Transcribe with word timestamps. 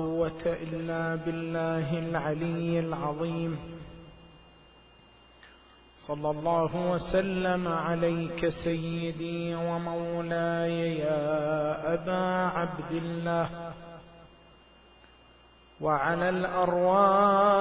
قوة 0.00 0.42
إلا 0.46 1.14
بالله 1.14 1.98
العلي 1.98 2.80
العظيم. 2.80 3.58
صلى 5.96 6.30
الله 6.30 6.90
وسلم 6.92 7.68
عليك 7.68 8.48
سيدي 8.48 9.54
ومولاي 9.54 10.98
يا 10.98 11.94
أبا 11.94 12.24
عبد 12.58 12.92
الله 12.92 13.72
وعلى 15.80 16.28
الأرواح 16.28 17.52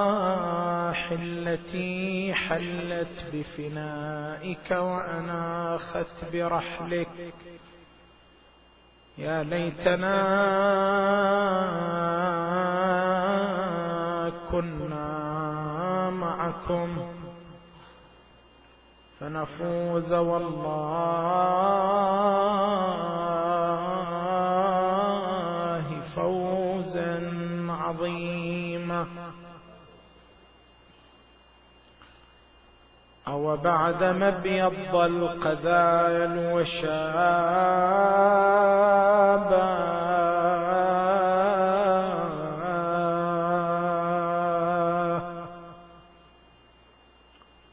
التي 1.11 2.33
حلت 2.33 3.25
بفنائك 3.33 4.71
وأناخت 4.71 6.15
برحلك. 6.33 7.33
يا 9.20 9.43
ليتنا 9.43 10.20
كنا 14.51 16.09
معكم 16.09 16.97
فنفوز 19.19 20.14
والله 20.14 20.89
أو 33.30 33.58
بعد 33.58 34.03
ما 34.03 34.28
ابيض 34.28 34.95
القذايا 34.95 36.25
الوشابا 36.25 37.70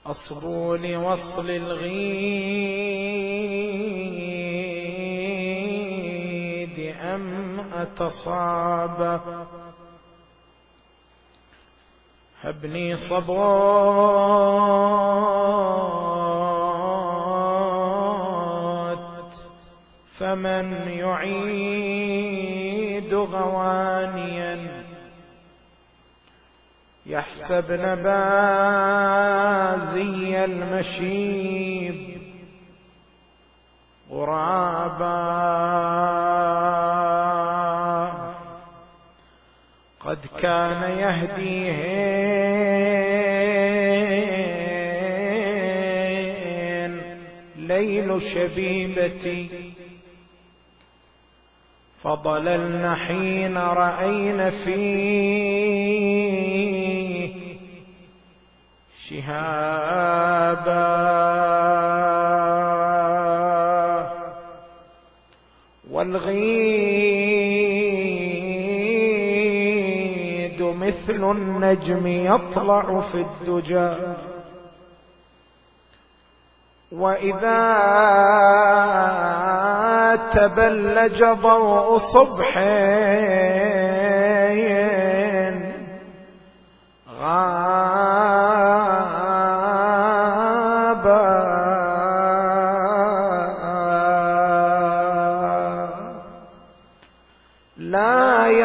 أصبوا 0.06 0.76
لوصل 0.76 1.50
الغيد 1.50 2.96
أم 7.00 7.60
أتصاب؟ 7.72 9.20
هبني 12.46 12.96
صبوت 12.96 13.36
فمن 20.18 20.72
يعيد 20.88 22.04
غوانيا 23.14 24.84
يحسب 27.06 27.72
نبازي 27.72 28.84
المشيب 30.44 32.22
غرابا. 34.10 35.56
قد 40.06 40.26
كان 40.38 40.82
يهديهن 40.98 42.36
ليل 47.56 48.22
شبيبتي 48.22 49.72
فضللن 52.02 52.94
حين 52.94 53.58
رأين 53.58 54.50
فيه 54.50 55.66
شهابا. 59.08 60.26
والغيد 65.90 66.65
مثل 71.16 71.30
النجم 71.30 72.06
يطلع 72.06 73.00
في 73.00 73.26
الدجى. 73.26 73.96
وإذا 76.92 77.66
تبلج 80.34 81.24
ضوء 81.24 81.98
صبح 81.98 82.58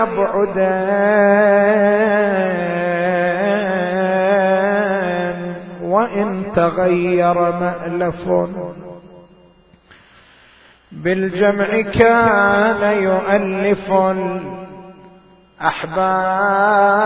لا 0.01 0.07
يبعدن 0.13 0.81
وإن 5.81 6.51
تغير 6.55 7.51
مألف 7.51 8.29
بالجمع 10.91 11.81
كان 11.81 13.03
يؤلف 13.03 13.91
الأحباب. 15.61 17.01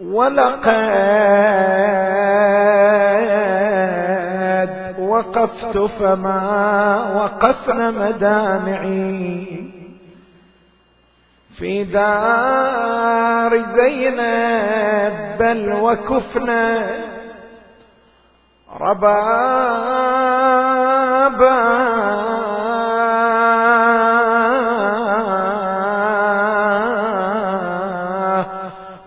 ولقد 0.00 1.49
وقفت 5.30 5.78
فما 5.78 7.12
وقفن 7.16 7.94
مدامعي. 7.94 9.70
في 11.54 11.84
دار 11.84 13.62
زينب 13.62 15.38
بل 15.38 15.72
وكفنا. 15.72 16.90
ربابا 18.80 20.00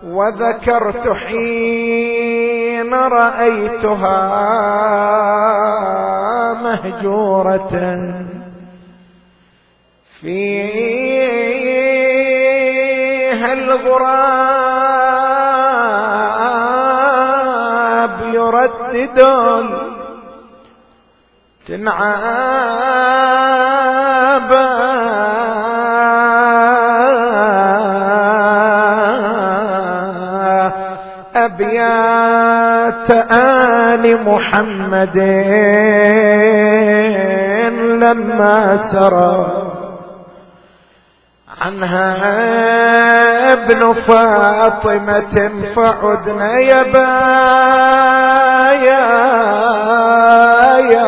وذكرت 0.04 1.08
حين 1.08 2.03
رأيتها 2.92 4.20
مهجورة 6.62 7.72
فيها 10.20 11.54
الغراب 17.14 18.34
يردد 18.34 19.18
تنعابا 21.66 22.44
أبيات 31.34 32.63
آل 33.32 34.24
محمد 34.24 35.18
لما 38.02 38.76
سرى 38.76 39.46
عنها 41.60 42.16
ابن 43.52 43.92
فاطمة 43.92 45.52
فعدنا 45.76 46.58
يا 46.58 46.82
بايا. 46.82 47.04
يا 50.80 51.04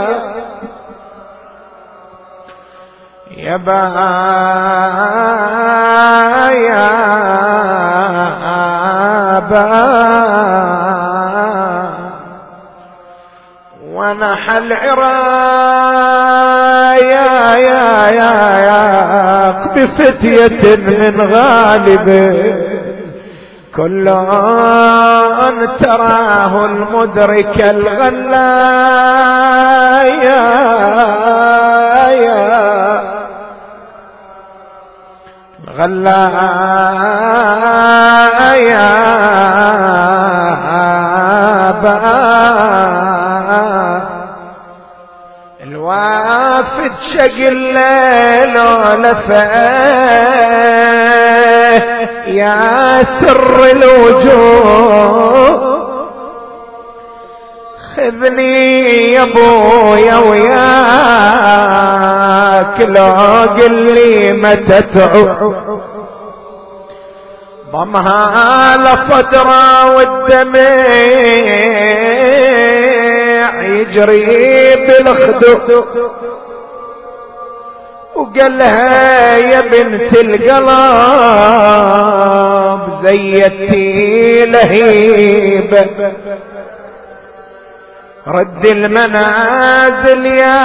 يا 3.36 3.56
بايا. 3.56 4.86
با 9.40 11.15
ونحى 13.96 14.58
العرايا 14.58 15.16
يا 17.56 18.08
يا 18.08 18.34
يا 18.68 18.82
بفتية 19.74 20.76
من 20.76 21.20
غالب. 21.20 22.08
كل 23.76 24.08
تراه 25.80 26.64
المدرك 26.64 27.60
الغلايا 27.60 28.56
الغلايا 35.76 37.16
الوافد 45.62 46.92
شق 46.98 47.36
الليل 47.38 48.58
ولفه 48.58 49.66
يا 52.26 53.04
سر 53.20 53.64
الوجود. 53.70 55.75
خذني 57.96 59.12
يا 59.12 59.22
أبويا 59.22 60.16
وياك 60.16 60.56
لو 62.80 63.12
قل 63.62 63.94
لي 63.94 64.32
متى 64.32 64.82
تعود 64.82 65.56
ضمها 67.72 68.76
لصدره 68.76 69.96
والدمع 69.96 70.86
يجري 73.62 74.76
بالخدود. 74.76 75.84
وقال 78.16 78.58
لها 78.58 79.36
يا 79.36 79.60
بنت 79.60 80.12
القلب 80.16 80.66
زيتي 83.02 84.46
لهيبة 84.46 85.86
رد 88.28 88.66
المنازل 88.66 90.26
يا 90.26 90.62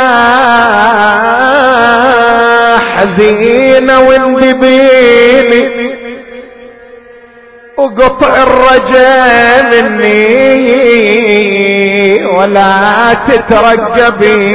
حزينة 2.78 4.00
وانبيني 4.00 5.92
وقطع 7.78 8.44
الرجاء 8.44 9.84
مني 9.84 10.72
ولا 12.26 13.16
تترقبي. 13.28 14.52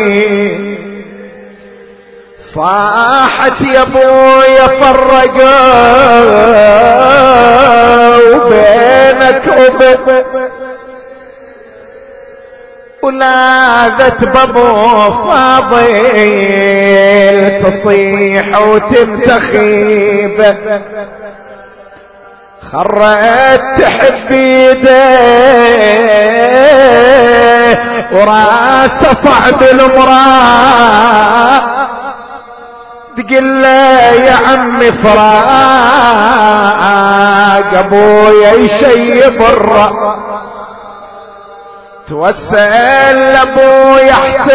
صاحت 2.54 3.60
يا 3.60 3.82
أبويا 3.82 4.66
فرقوا 4.66 5.28
بينك 8.48 9.44
وبين 9.58 10.48
ولاذت 13.06 14.24
بابو 14.24 15.10
فاضل 15.24 15.86
تصيح 17.64 18.58
وتمتخيب 18.60 20.56
خرت 22.72 23.62
تحب 23.80 24.32
ايديه 26.96 28.06
وراسه 28.12 29.14
صعب 29.24 29.62
المراه 29.62 31.60
تقول 33.16 33.62
له 33.62 34.12
يا 34.12 34.36
عمي 34.48 34.92
فراق 34.92 36.26
أبويا 37.74 38.52
يشيب 38.52 39.42
الرأ 39.42 40.16
توسل 42.08 43.18
ابويا 43.36 44.12
حسين 44.12 44.46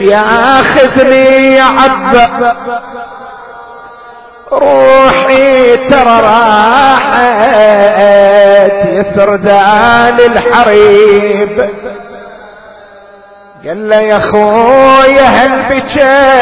ياخذني 0.00 1.54
يا 1.56 1.62
عبا 1.62 2.56
روحي 4.52 5.76
ترى 5.76 6.20
راحت 6.20 7.18
يسر 8.88 9.36
دال 9.36 10.20
الحريب. 10.20 11.70
قال 13.66 13.88
له 13.88 14.00
يا 14.00 14.16
أخويا 14.16 15.22
هل 15.22 15.68
بكى 15.68 16.38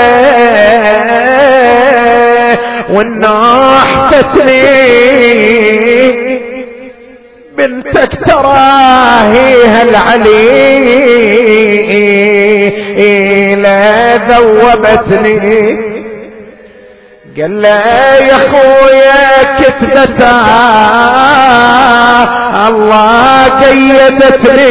والنوح 2.95 4.11
فتني. 4.11 4.87
بنتك 7.59 8.19
تراهيها 8.27 9.83
العلي 9.83 10.67
لا 13.55 14.17
ذوبتني. 14.17 15.79
قال 17.39 17.63
له 17.63 17.69
يا 17.69 18.37
أخويا 18.37 19.43
كتبتها. 19.59 20.59
الله 22.69 23.49
قيدتني. 23.49 24.71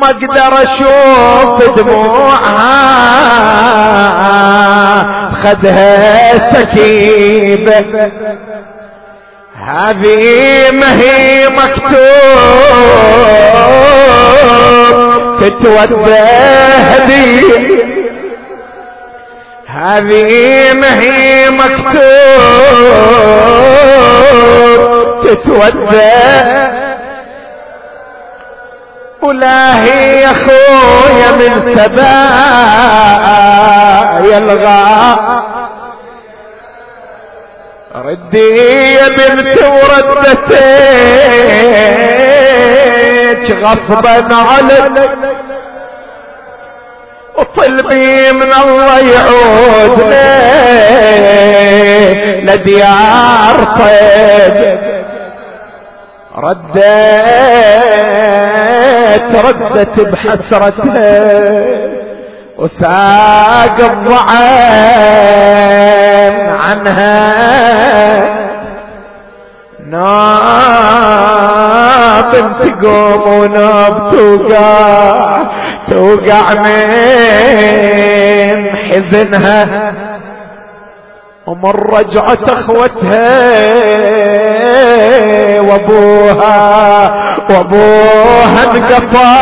ما 0.00 0.06
أقدر 0.10 0.52
أشوف 0.62 1.56
دموعها. 1.76 2.74
خدها 5.42 6.52
سكيبة. 6.52 7.84
هذه 9.56 10.70
ما 10.70 11.00
هي 11.00 11.48
مكتوب. 11.48 11.94
تتودى 15.40 16.22
هدية 16.90 17.84
هذه 19.66 20.72
ما 20.72 21.00
هي 21.00 21.50
مكتوب. 21.50 22.04
تتودى 25.24 26.14
ولاهي 29.22 30.20
يا 30.20 30.32
خويا 30.32 31.30
من 31.32 31.62
سبايا 31.62 31.94
الغا 34.38 35.53
ردي 38.04 38.94
يا 38.94 39.08
بنت 39.08 39.58
وردتك. 39.62 40.54
غصبا 43.62 44.34
عليك. 44.34 45.10
وطلبي 47.38 48.32
من 48.32 48.52
الله 48.62 48.98
يعودنا. 48.98 50.28
لديار 52.40 53.56
طيب. 53.78 54.78
ردت 56.38 56.84
ردت 59.34 60.00
بحسرتها 60.00 61.20
وساق 62.58 63.76
الضعان 63.80 65.73
عنها. 66.54 67.34
ناب 69.90 70.34
تقوم 72.60 73.22
وناب 73.28 74.10
توقع 74.10 75.38
توقع 75.88 76.54
من 76.54 76.84
حزنها. 78.76 79.92
ومن 81.46 81.70
رجعت 81.70 82.50
أخوتها 82.50 83.28
وأبوها 85.60 87.14
وأبوها 87.50 88.64
انقطع. 88.64 89.34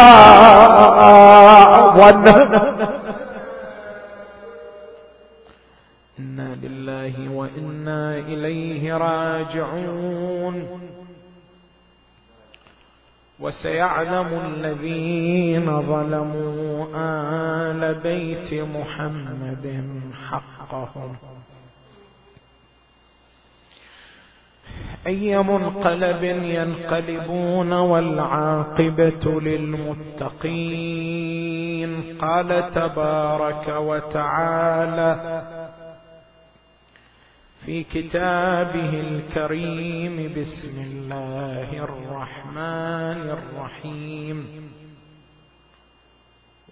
أنا 2.12 3.01
لله 6.62 7.30
وإنا 7.30 8.18
إليه 8.18 8.96
راجعون. 8.96 10.68
وسيعلم 13.40 14.40
الذين 14.46 15.82
ظلموا 15.82 16.86
آل 16.94 17.94
بيت 17.94 18.54
محمد 18.54 19.84
حقهم. 20.28 21.16
أي 25.06 25.38
منقلب 25.38 26.22
ينقلبون 26.22 27.72
والعاقبة 27.72 29.40
للمتقين؟ 29.40 31.12
قال 32.18 32.70
تبارك 32.70 33.68
وتعالى 33.68 35.42
في 37.66 37.84
كتابه 37.84 38.90
الكريم. 38.90 40.34
بسم 40.40 40.76
الله 40.80 41.84
الرحمن 41.84 43.30
الرحيم. 43.30 44.70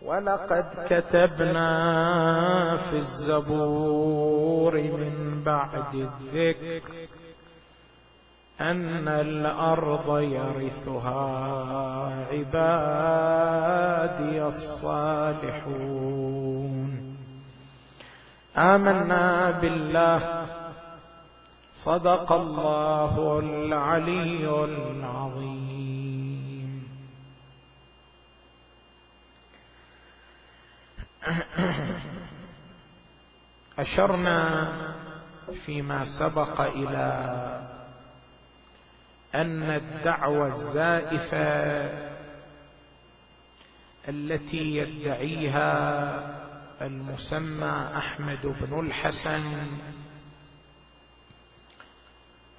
ولقد 0.03 0.65
كتبنا 0.89 1.71
في 2.91 2.97
الزبور 2.97 4.75
من 4.75 5.43
بعد 5.45 5.95
الذكر 5.95 7.09
أن 8.61 9.09
الأرض 9.09 10.19
يرثها 10.19 11.25
عبادي 12.33 13.63
الصالحون. 14.45 16.01
آمنا 18.57 19.51
بالله 19.61 20.40
صدق 21.85 22.33
الله 22.33 23.39
العلي 23.39 24.65
العظيم. 24.65 25.61
أشرنا 33.79 34.69
فيما 35.67 36.05
سبق 36.05 36.61
إلى 36.61 37.07
أن 39.35 39.63
الدعوة 39.63 40.47
الزائفة 40.47 42.11
التي 44.09 44.77
يدعيها 44.77 45.71
المسمى 46.83 47.91
أحمد 47.97 48.47
بن 48.47 48.81
الحسن 48.87 49.67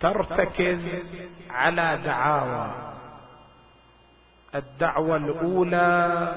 ترتكز 0.02 1.04
على 1.50 2.00
دعاوى. 2.06 2.92
الدعوة 4.56 5.18
الأولى 5.18 6.36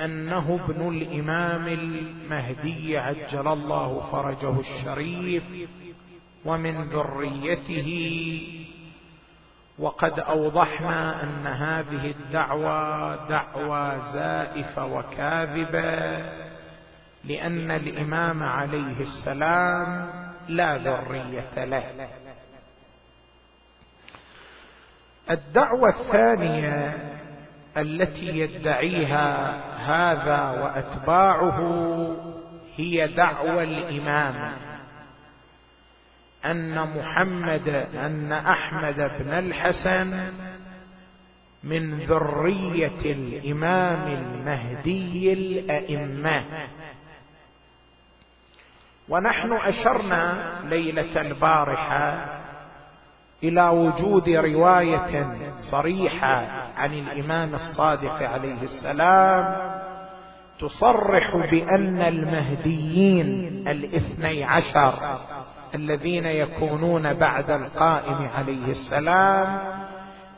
أنه 0.00 0.60
ابن 0.64 0.88
الإمام 0.88 1.68
المهدي 1.68 2.98
عجل 2.98 3.48
الله 3.48 4.00
فرجه 4.12 4.60
الشريف 4.60 5.44
ومن 6.44 6.84
ذريته. 6.84 7.90
وقد 9.78 10.18
أوضحنا 10.18 11.22
أن 11.22 11.46
هذه 11.46 12.10
الدعوة 12.10 13.28
دعوة 13.28 14.12
زائفة 14.12 14.84
وكاذبة 14.86 16.24
لأن 17.24 17.70
الإمام 17.70 18.42
عليه 18.42 19.00
السلام 19.00 20.23
لا 20.48 20.76
ذرية 20.76 21.64
له. 21.64 22.08
الدعوة 25.30 25.88
الثانية 25.88 26.96
التي 27.76 28.26
يدعيها 28.26 29.54
هذا 29.76 30.62
وأتباعه 30.62 31.60
هي 32.76 33.08
دعوى 33.08 33.64
الامامه 33.64 34.52
أن 36.44 36.98
محمد 36.98 37.68
أن 37.94 38.32
أحمد 38.32 38.96
بن 38.96 39.30
الحسن 39.32 40.30
من 41.64 41.98
ذرية 41.98 43.12
الإمام 43.12 44.12
المهدي 44.12 45.32
الأئمة. 45.32 46.44
ونحن 49.08 49.52
أشرنا 49.52 50.34
ليلة 50.64 51.20
البارحه 51.20 52.40
إلى 53.42 53.68
وجود 53.68 54.28
رواية 54.28 55.26
صريحة 55.56 56.46
عن 56.76 56.92
الإمام 56.92 57.54
الصادق 57.54 58.30
عليه 58.30 58.62
السلام 58.62 59.56
تصرح 60.60 61.36
بأن 61.36 62.00
المهديين 62.00 63.28
الاثني 63.68 64.44
عشر 64.44 65.18
الذين 65.74 66.26
يكونون 66.26 67.14
بعد 67.14 67.50
القائم 67.50 68.28
عليه 68.34 68.64
السلام 68.64 69.58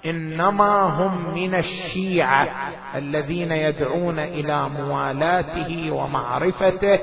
إنما 0.06 0.82
هم 0.82 1.34
من 1.34 1.54
الشيعة 1.54 2.48
الذين 2.94 3.52
يدعون 3.52 4.18
إلى 4.18 4.68
موالاته 4.68 5.90
ومعرفته 5.90 6.98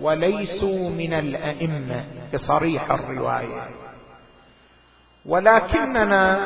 وليسوا 0.00 0.90
من 0.90 1.12
الأئمة 1.12 2.04
بصريح 2.34 2.90
الرواية. 2.90 3.62
ولكننا 5.26 6.38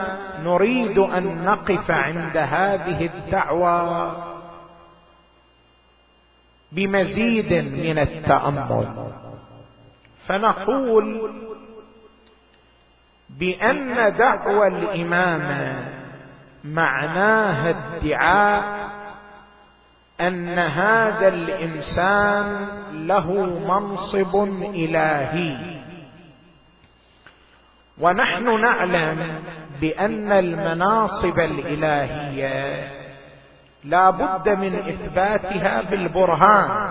نريد 0.42 0.98
أن 0.98 1.44
نقف 1.44 1.90
عند 1.90 2.36
هذه 2.36 3.06
الدعوة 3.06 4.16
بمزيد 6.72 7.52
من 7.52 7.98
التأمل. 7.98 9.12
فنقول 10.26 11.30
بأن 13.38 14.16
دعوى 14.16 14.68
الامامه 14.68 15.90
معناها 16.64 17.70
ادعاء 17.70 18.90
أن 20.20 20.58
هذا 20.58 21.28
الإنسان 21.28 22.68
له 22.92 23.32
منصب 23.68 24.44
إلهي. 24.74 25.74
ونحن 27.98 28.60
نعلم 28.60 29.42
بأن 29.80 30.32
المناصب 30.32 31.38
الإلهية 31.38 32.90
لا 33.84 34.10
بد 34.10 34.48
من 34.48 34.74
إثباتها 34.74 35.82
بالبرهان. 35.82 36.90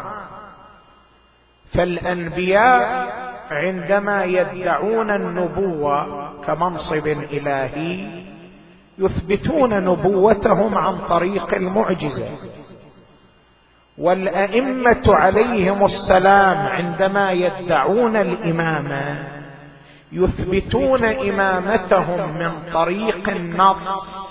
فالأنبياء 1.73 3.13
عندما 3.51 4.23
يدعون 4.23 5.09
النبوة 5.09 6.22
كمنصب 6.47 7.07
إلهي 7.07 8.23
يثبتون 8.97 9.83
نبوتهم 9.85 10.77
عن 10.77 10.97
طريق 10.97 11.53
المعجزة. 11.53 12.25
والأئمة 13.97 15.03
عليهم 15.07 15.85
السلام 15.85 16.57
عندما 16.67 17.31
يدعون 17.31 18.15
الامامه 18.15 19.27
يثبتون 20.11 21.05
إمامتهم 21.05 22.37
من 22.39 22.51
طريق 22.73 23.29
النص 23.29 24.23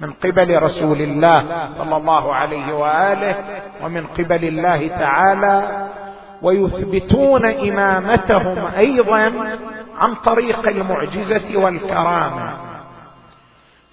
من 0.00 0.12
قبل 0.12 0.62
رسول 0.62 1.00
الله 1.00 1.70
صلى 1.70 1.96
الله 1.96 2.34
عليه 2.34 2.72
وآله 2.74 3.62
ومن 3.82 4.06
قبل 4.06 4.44
الله 4.44 4.88
تعالى 4.88 5.88
ويثبتون 6.44 7.46
إمامتهم 7.46 8.66
أيضا 8.76 9.32
عن 9.96 10.14
طريق 10.14 10.68
المعجزة 10.68 11.56
والكرامة. 11.56 12.52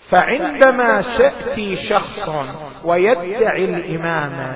فعندما 0.10 1.04
ياتي 1.20 1.76
شخص 1.76 2.30
ويدعي 2.84 3.66
الامامه 3.66 4.56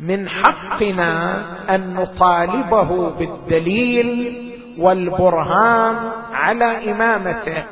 من 0.00 0.28
حقنا 0.28 1.42
أن 1.74 1.94
نطالبه 1.94 3.10
بالدليل 3.10 4.36
والبرهان 4.78 5.96
على 6.32 6.90
إمامته. 6.92 7.64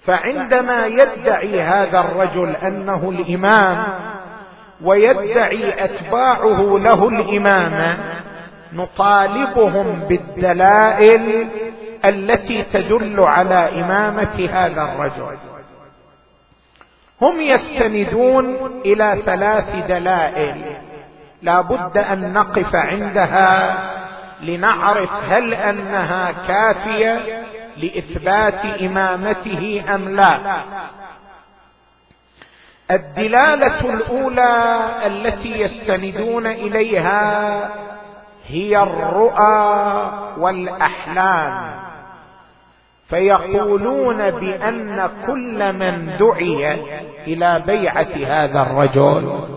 فعندما 0.00 0.86
يدعي 0.86 1.60
هذا 1.60 2.00
الرجل 2.00 2.56
أنه 2.56 3.10
الإمام 3.10 3.84
ويدعي 4.84 5.84
أتباعه 5.84 6.78
له 6.78 7.08
الامامه 7.08 7.98
نطالبهم 8.72 10.00
بالدلائل 10.08 11.48
التي 12.04 12.62
تدل 12.62 13.20
على 13.20 13.80
إمامة 13.80 14.48
هذا 14.52 14.82
الرجل. 14.82 15.36
هم 17.22 17.40
يستندون 17.40 18.56
إلى 18.84 19.22
ثلاث 19.24 19.86
دلائل. 19.88 20.76
لا 21.42 21.60
بد 21.60 21.98
أن 21.98 22.32
نقف 22.32 22.76
عندها 22.76 23.78
لنعرف 24.42 25.10
هل 25.30 25.54
أنها 25.54 26.32
كافية 26.48 27.42
لإثبات 27.76 28.64
إمامته 28.80 29.84
أم 29.94 30.08
لا. 30.08 30.38
الدلالة 32.92 33.80
الأولى 33.94 34.80
التي 35.06 35.60
يستندون 35.60 36.46
إليها 36.46 37.70
هي 38.46 38.82
الرؤى 38.82 40.12
والأحلام. 40.38 41.82
فيقولون 43.12 44.30
بأن 44.30 45.10
كل 45.26 45.72
من 45.72 46.10
دعي 46.20 46.72
إلى 47.26 47.62
بيعة 47.66 48.12
هذا 48.26 48.62
الرجل 48.62 49.48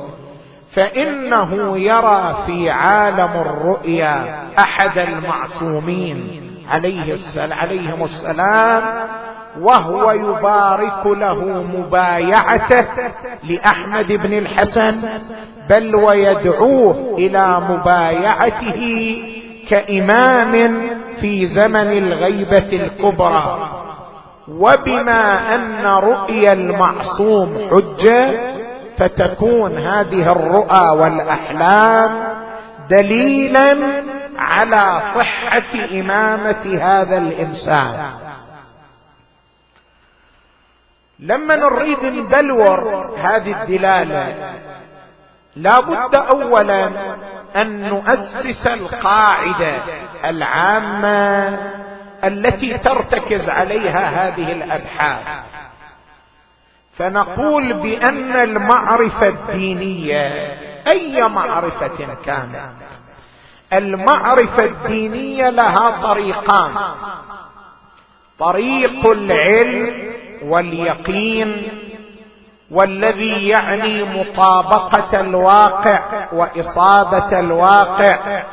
فإنه 0.72 1.78
يرى 1.78 2.36
في 2.46 2.70
عالم 2.70 3.32
الرؤيا 3.36 4.44
أحد 4.60 4.98
المعصومين 4.98 6.42
عليه 6.70 7.14
السلام 7.14 7.60
عليهم 7.60 8.04
السلام 8.04 8.84
وهو 9.62 10.12
يبارك 10.12 11.06
له 11.06 11.64
مبايعته 11.64 12.86
لأحمد 13.44 14.14
بن 14.14 14.38
الحسن 14.38 15.20
بل 15.70 15.96
ويدعوه 15.96 17.16
إلى 17.18 17.62
مبايعته 17.70 19.22
كإمام 19.70 20.80
في 21.22 21.46
زمن 21.46 21.98
الغيبة 21.98 22.70
الكبرى. 22.74 23.70
وبما 24.48 25.56
أن 25.56 25.86
رؤيا 25.86 26.54
المعصوم 26.54 27.58
حجة 27.72 28.56
فتكون 28.98 29.78
هذه 29.78 30.32
الرؤى 30.32 31.00
والأحلام 31.00 32.12
دليلا 32.90 33.78
على 34.38 35.02
صحة 35.16 36.00
إمامة 36.00 36.80
هذا 36.82 37.18
الإنسان. 37.18 37.96
لما 41.20 41.56
نريد 41.56 42.06
نبلور 42.06 43.14
هذه 43.18 43.62
الدلالة 43.62 44.56
لا 45.56 45.80
بد 45.80 46.16
اولا 46.16 46.92
أن 47.56 47.90
نؤسس 47.90 48.68
القاعدة 48.68 49.76
العامة 50.26 51.48
التي 52.24 52.78
ترتكز 52.78 53.50
عليها 53.50 54.28
هذه 54.28 54.52
الأبحاث. 54.52 55.46
فنقول 56.94 57.74
بأن 57.74 58.32
المعرفة 58.32 59.28
الدينية 59.28 60.28
أي 60.88 61.22
معرفة 61.22 62.16
كانت 62.26 62.70
المعرفة 63.74 64.66
الدينية 64.66 65.50
لها 65.50 66.02
طريقان. 66.02 66.74
طريق 68.40 69.06
العلم 69.06 70.15
واليقين 70.46 71.72
والذي 72.72 73.48
يعني 73.48 74.04
مطابقة 74.04 75.20
الواقع 75.20 76.00
وإصابة 76.34 77.40
الواقع 77.40 78.44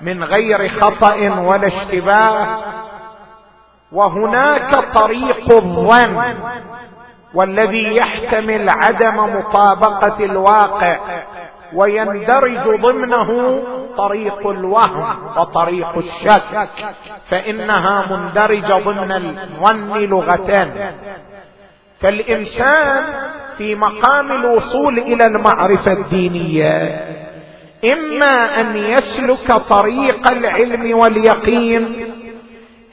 من 0.00 0.24
غير 0.24 0.68
خطأ 0.68 1.14
ولا 1.38 1.66
اشتباه. 1.66 2.46
وهناك 3.92 4.74
طريق 4.94 5.50
الظن 5.50 6.34
والذي 7.34 7.96
يحتمل 7.96 8.68
عدم 8.68 9.16
مطابقة 9.16 10.24
الواقع 10.24 10.98
ويندرج 11.74 12.80
ضمنه 12.82 13.62
طريق 13.96 14.46
الوهم 14.46 15.18
وطريق 15.36 15.96
الشك 15.96 16.68
فإنها 17.28 18.06
مندرجة 18.10 18.72
ضمن 18.72 19.12
الظن 19.12 19.98
لغتان. 19.98 20.94
فالانسان 22.00 23.04
في 23.58 23.74
مقام 23.74 24.32
الوصول 24.32 24.98
إلى 24.98 25.26
المعرفة 25.26 25.92
الدينية. 25.92 27.06
إما 27.84 28.60
أن 28.60 28.76
يسلك 28.76 29.52
طريق 29.52 30.28
العلم 30.28 30.98
واليقين 30.98 32.06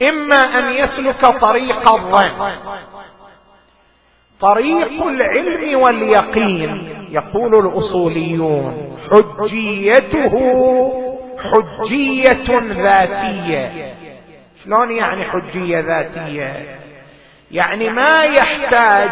إما 0.02 0.36
أن 0.36 0.78
يسلك 0.78 1.26
طريق 1.26 1.90
الظن. 1.90 2.30
طريق 4.40 5.04
العلم 5.08 5.80
واليقين 5.80 6.94
يقول 7.12 7.68
الأصوليون 7.68 8.98
حجيته 9.12 10.34
حجية 11.40 12.60
ذاتية. 12.72 13.94
شلون 14.64 14.92
يعني 14.92 15.24
حجية 15.24 15.80
ذاتية؟ 15.80 16.80
يعني 17.52 17.90
ما 17.90 18.24
يحتاج 18.24 19.10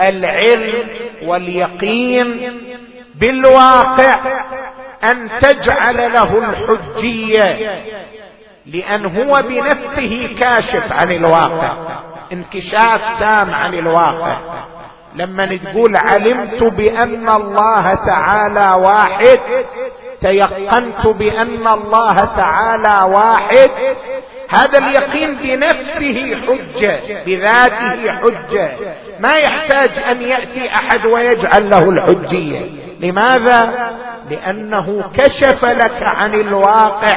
العلم 0.00 0.88
واليقين 1.22 2.60
بالواقع 3.14 4.20
أن 5.04 5.30
تجعل 5.40 6.12
له 6.12 6.38
الحجية. 6.38 7.70
لأن 8.66 9.04
هو 9.04 9.42
بنفسه 9.42 10.28
كاشف 10.40 10.92
عن 10.92 11.10
الواقع. 11.12 11.76
انكشاف 12.32 13.20
تام 13.20 13.54
عن 13.54 13.74
الواقع. 13.74 14.38
لما 15.14 15.56
تقول 15.56 15.96
علمت 15.96 16.62
بأن 16.62 17.28
الله 17.28 17.94
تعالى 17.94 18.82
واحد 18.82 19.38
تيقنت 20.20 21.06
بأن 21.06 21.68
الله 21.68 22.24
تعالى 22.24 23.12
واحد 23.12 23.70
هذا 24.54 24.78
اليقين 24.78 25.34
بنفسه 25.34 26.36
حجة 26.46 27.24
بذاته 27.26 28.12
حجة. 28.12 28.68
ما 29.20 29.34
يحتاج 29.34 29.90
أن 30.10 30.20
يأتي 30.20 30.68
أحد 30.68 31.06
ويجعل 31.06 31.70
له 31.70 31.88
الحجية. 31.88 32.60
لماذا؟ 33.00 33.90
لأنه 34.30 35.10
كشف 35.14 35.64
لك 35.64 36.02
عن 36.02 36.34
الواقع 36.34 37.16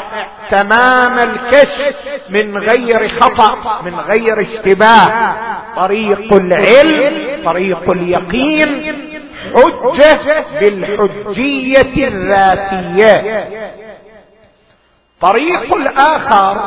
تمام 0.50 1.20
الكشف 1.20 1.96
من 2.30 2.58
غير 2.58 3.08
خطأ 3.08 3.82
من 3.86 3.96
غير 3.96 4.42
اشتباه. 4.42 5.36
طريق 5.76 6.34
العلم 6.34 7.44
طريق 7.46 7.90
اليقين 7.90 8.94
حجة 9.56 10.46
بالحجية 10.60 12.08
الذاتية. 12.08 13.48
طريق 15.22 15.76
الآخر 15.76 16.58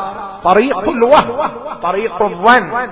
طريق 0.44 0.88
الوهم 0.88 1.50
طريق 1.82 2.22
الظن. 2.22 2.90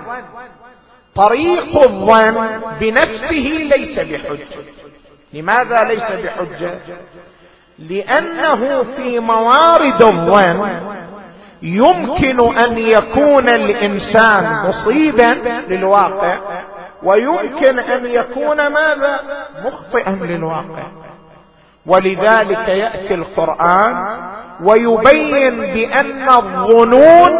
طريق 1.14 1.82
الظن 1.82 2.48
بنفسه 2.80 3.68
ليس 3.76 3.98
بحجة. 3.98 4.62
لماذا 5.32 5.84
ليس 5.84 6.12
بحجة؟ 6.12 6.78
لأنه 7.78 8.82
في 8.82 9.18
موارد 9.18 10.02
الظن 10.02 10.68
يمكن 11.62 12.56
أن 12.56 12.78
يكون 12.78 13.48
الإنسان 13.48 14.68
مصيبا 14.68 15.34
للواقع 15.68 16.38
ويمكن 17.02 17.78
أن 17.78 18.06
يكون 18.06 18.56
ماذا؟ 18.56 19.20
مخطئا 19.64 20.11
للواقع. 20.11 21.07
ولذلك 21.88 22.68
يأتي 22.68 23.14
القرآن 23.14 24.05
ويبين 24.64 25.61
بأن 25.61 26.29
الظنون 26.29 27.33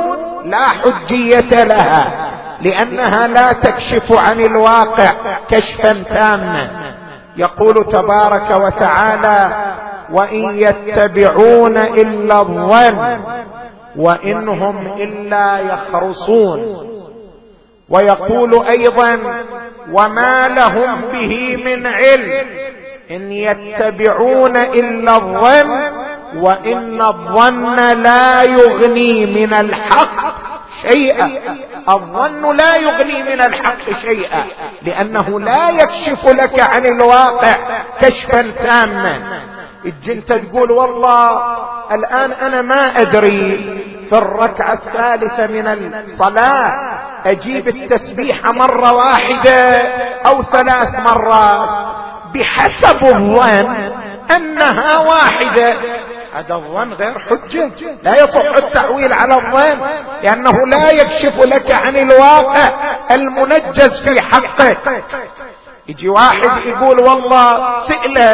لا 0.45 0.69
حجية 0.69 1.65
لها 1.65 2.31
لأنها 2.61 3.29
لا 3.29 3.53
تكشف 3.53 4.13
عن 4.13 4.41
الواقع 4.41 5.11
كشفا 5.49 5.93
تاما. 5.93 6.71
يقول 7.37 7.89
تبارك 7.93 8.51
وتعالى 8.51 9.51
وإن 10.13 10.59
يتبعون 10.59 11.77
إلا 11.77 12.41
الظن 12.41 13.19
وانهم 13.97 14.87
إلا 14.87 15.59
يخرصون 15.59 16.89
ويقول 17.89 18.67
أيضا 18.67 19.19
وما 19.93 20.49
لهم 20.49 21.01
به 21.13 21.63
من 21.65 21.87
علم 21.87 22.47
إن 23.11 23.33
يتبعون 23.33 24.57
إلا 24.57 25.17
الظن 25.17 25.71
وإن 26.37 27.03
الظن 27.03 28.03
لا 28.03 28.43
يغني 28.43 29.27
من 29.27 29.55
الحق 29.55 30.35
شيئا. 30.83 31.31
الظن 31.89 32.57
لا 32.57 32.77
يغني 32.77 33.23
من 33.23 33.41
الحق 33.41 33.91
شيئا 34.03 34.45
لأنه 34.83 35.41
لا 35.41 35.71
يكشف 35.71 36.27
لك 36.29 36.61
عن 36.61 36.87
الواقع 36.87 37.55
كشفا 38.01 38.43
تاما. 38.43 39.19
أنت 40.09 40.33
تقول 40.33 40.71
والله 40.73 41.31
الآن 41.93 42.33
أنا 42.33 42.63
ما 42.63 43.01
أدري 43.01 43.57
في 44.11 44.19
الركعة 44.19 44.73
الثالثة 44.73 45.47
من 45.47 45.95
الصلاة 45.95 46.73
أجيب 47.27 47.69
التسبيح 47.69 48.45
مرة 48.45 48.93
واحدة 48.93 49.79
أو 50.27 50.43
ثلاث 50.43 51.01
مرات. 51.05 51.69
بحسب 52.35 53.05
الظن 53.05 53.69
أنها 54.37 54.99
واحدة. 54.99 55.77
هذا 56.35 56.55
الظن 56.55 56.93
غير 56.93 57.19
حجة. 57.19 57.73
لا 58.03 58.23
يصح 58.25 58.57
التعويل 58.57 59.13
على 59.13 59.35
الظن 59.35 59.87
لأنه 60.23 60.67
لا 60.67 60.91
يكشف 60.91 61.41
لك 61.41 61.71
عن 61.71 61.97
الواقع 61.97 62.73
المنجز 63.11 64.01
في 64.01 64.21
حقك. 64.21 65.05
يجي 65.89 66.09
واحد 66.09 66.67
يقول 66.67 67.01
والله 67.01 67.81
سئلة 67.83 68.31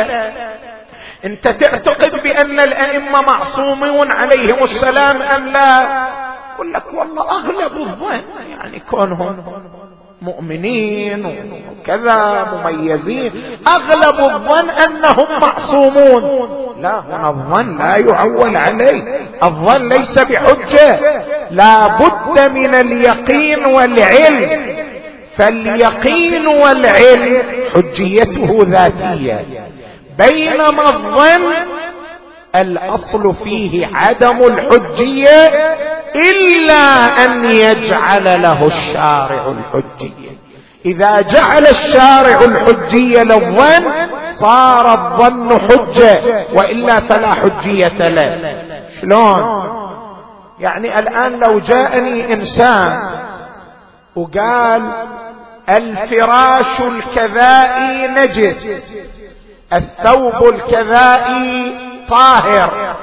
أنت 1.24 1.48
تعتقد 1.48 2.22
بأن 2.22 2.60
الأئمة 2.60 3.20
معصومون 3.20 4.12
عليهم 4.12 4.62
السلام 4.64 5.22
أم 5.22 5.48
لا؟ 5.48 5.88
يقول 6.54 6.72
لك 6.72 6.94
والله 6.94 7.30
أغلب 7.30 7.76
الظن 7.76 8.22
يعني 8.50 8.80
كونهم 8.80 9.44
مؤمنين 10.24 11.26
وكذا 11.26 12.46
مميزين. 12.52 13.32
أغلب 13.66 14.20
الظن 14.20 14.70
أنهم 14.70 15.40
معصومون. 15.40 16.22
لا 16.80 17.00
هنا 17.00 17.28
الظن 17.30 17.78
لا 17.78 17.96
يعول 17.96 18.56
عليه. 18.56 19.02
الظن 19.42 19.88
ليس 19.88 20.18
بحجة. 20.18 21.00
لا 21.50 21.86
بد 21.86 22.52
من 22.54 22.74
اليقين 22.74 23.64
والعلم. 23.66 24.74
فاليقين 25.36 26.46
والعلم 26.46 27.42
حجيته 27.74 28.58
ذاتية. 28.62 29.44
بينما 30.18 30.88
الظن 30.88 31.54
الأصل 32.54 33.34
فيه 33.34 33.88
عدم 33.94 34.44
الحجية 34.44 35.52
إلا 36.16 36.84
أن 37.24 37.44
يجعل 37.44 38.42
له 38.42 38.66
الشارع 38.66 39.46
الحجية. 39.46 40.44
إذا 40.86 41.20
جعل 41.20 41.66
الشارع 41.66 42.44
الحجية 42.44 43.22
للظن 43.22 43.84
صار 44.34 44.92
الظن 44.94 45.58
حجة 45.58 46.20
وإلا 46.54 47.00
فلا 47.00 47.34
حجية 47.34 47.98
له. 48.00 48.54
شلون؟ 49.00 49.64
يعني 50.60 50.98
الآن 50.98 51.40
لو 51.40 51.58
جاءني 51.58 52.32
إنسان 52.32 52.98
وقال 54.16 54.82
الفراش 55.68 56.80
الكذائي 56.80 58.06
نجس 58.08 58.90
الثوب 59.72 60.54
الكذائي 60.54 61.72
طاهر. 62.08 62.94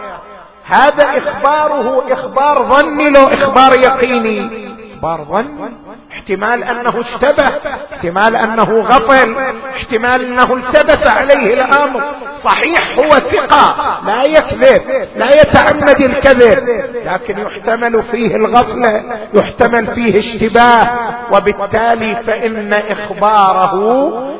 هذا 0.65 1.17
إخباره 1.17 2.13
إخبار 2.13 2.67
ظني 2.69 3.09
لو 3.09 3.27
إخبار 3.27 3.73
يقيني. 3.73 4.61
إخبار 4.93 5.23
ظني؟ 5.23 5.73
احتمال 6.13 6.63
أنه 6.63 6.99
اشتبه 6.99 7.51
احتمال 7.93 8.35
أنه 8.35 8.79
غفل 8.79 9.35
احتمال 9.75 10.25
أنه 10.25 10.53
التبس 10.53 11.07
عليه 11.07 11.53
الأمر. 11.53 12.03
صحيح 12.43 12.97
هو 12.99 13.19
ثقة 13.19 13.75
لا 14.05 14.23
يكذب 14.23 14.81
لا 15.15 15.41
يتعمد 15.41 16.01
الكذب 16.01 16.59
لكن 17.05 17.39
يحتمل 17.39 18.03
فيه 18.03 18.35
الغفلة 18.35 19.03
يحتمل 19.33 19.85
فيه 19.85 20.19
اشتباه. 20.19 20.87
وبالتالي 21.31 22.15
فإن 22.27 22.73
إخباره 22.73 23.73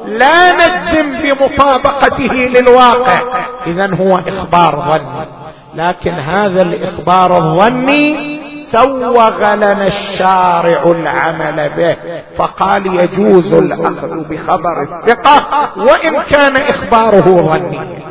لا 0.06 0.52
نجزم 0.52 1.22
بمطابقته 1.22 2.34
للواقع. 2.34 3.20
إذا 3.68 3.96
هو 3.96 4.18
إخبار 4.28 4.76
ظني. 4.76 5.28
لكن 5.76 6.12
هذا 6.12 6.62
الإخبار 6.62 7.38
الظني 7.38 8.42
سوغ 8.72 9.54
لنا 9.54 9.88
الشارع 9.88 10.84
العمل 10.86 11.70
به. 11.70 11.98
فقال 12.38 13.00
يجوز 13.04 13.54
الأخذ 13.54 14.24
بخبر 14.30 14.82
الثقة 14.82 15.70
وإن 15.78 16.22
كان 16.22 16.58
إخباره 16.58 17.22
ظنيا. 17.22 18.02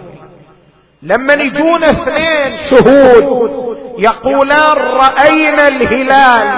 لما 1.02 1.34
يجون 1.34 1.84
اثنين 1.84 2.58
شهود 2.58 3.50
يقولان 3.98 4.76
رأينا 4.76 5.68
الهلال. 5.68 6.48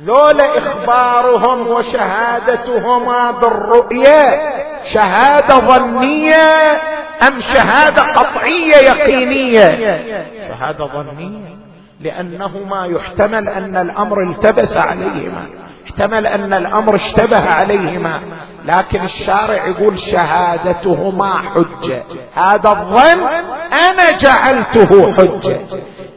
ذول 0.00 0.40
إخبارهم 0.40 1.68
وشهادتهما 1.68 3.30
بالرؤية 3.30 4.38
شهادة 4.82 5.58
ظنية 5.58 6.72
أم 7.28 7.40
شهادة 7.40 8.02
قطعية 8.02 8.76
يقينية؟ 8.76 9.68
شهادة 10.48 10.86
ظنية. 10.86 11.65
لأنهما 12.00 12.86
يحتمل 12.86 13.48
أن 13.48 13.76
الأمر 13.76 14.30
التبس 14.30 14.76
عليهما 14.76 15.46
احتمل 15.86 16.26
أن 16.26 16.52
الأمر 16.52 16.94
اشتبه 16.94 17.50
عليهما 17.50 18.20
لكن 18.64 19.00
الشارع 19.00 19.66
يقول 19.66 19.98
شهادتهما 19.98 21.32
حجة. 21.54 22.04
هذا 22.34 22.70
الظن 22.70 23.26
أنا 23.72 24.10
جعلته 24.10 25.12
حجة. 25.12 25.60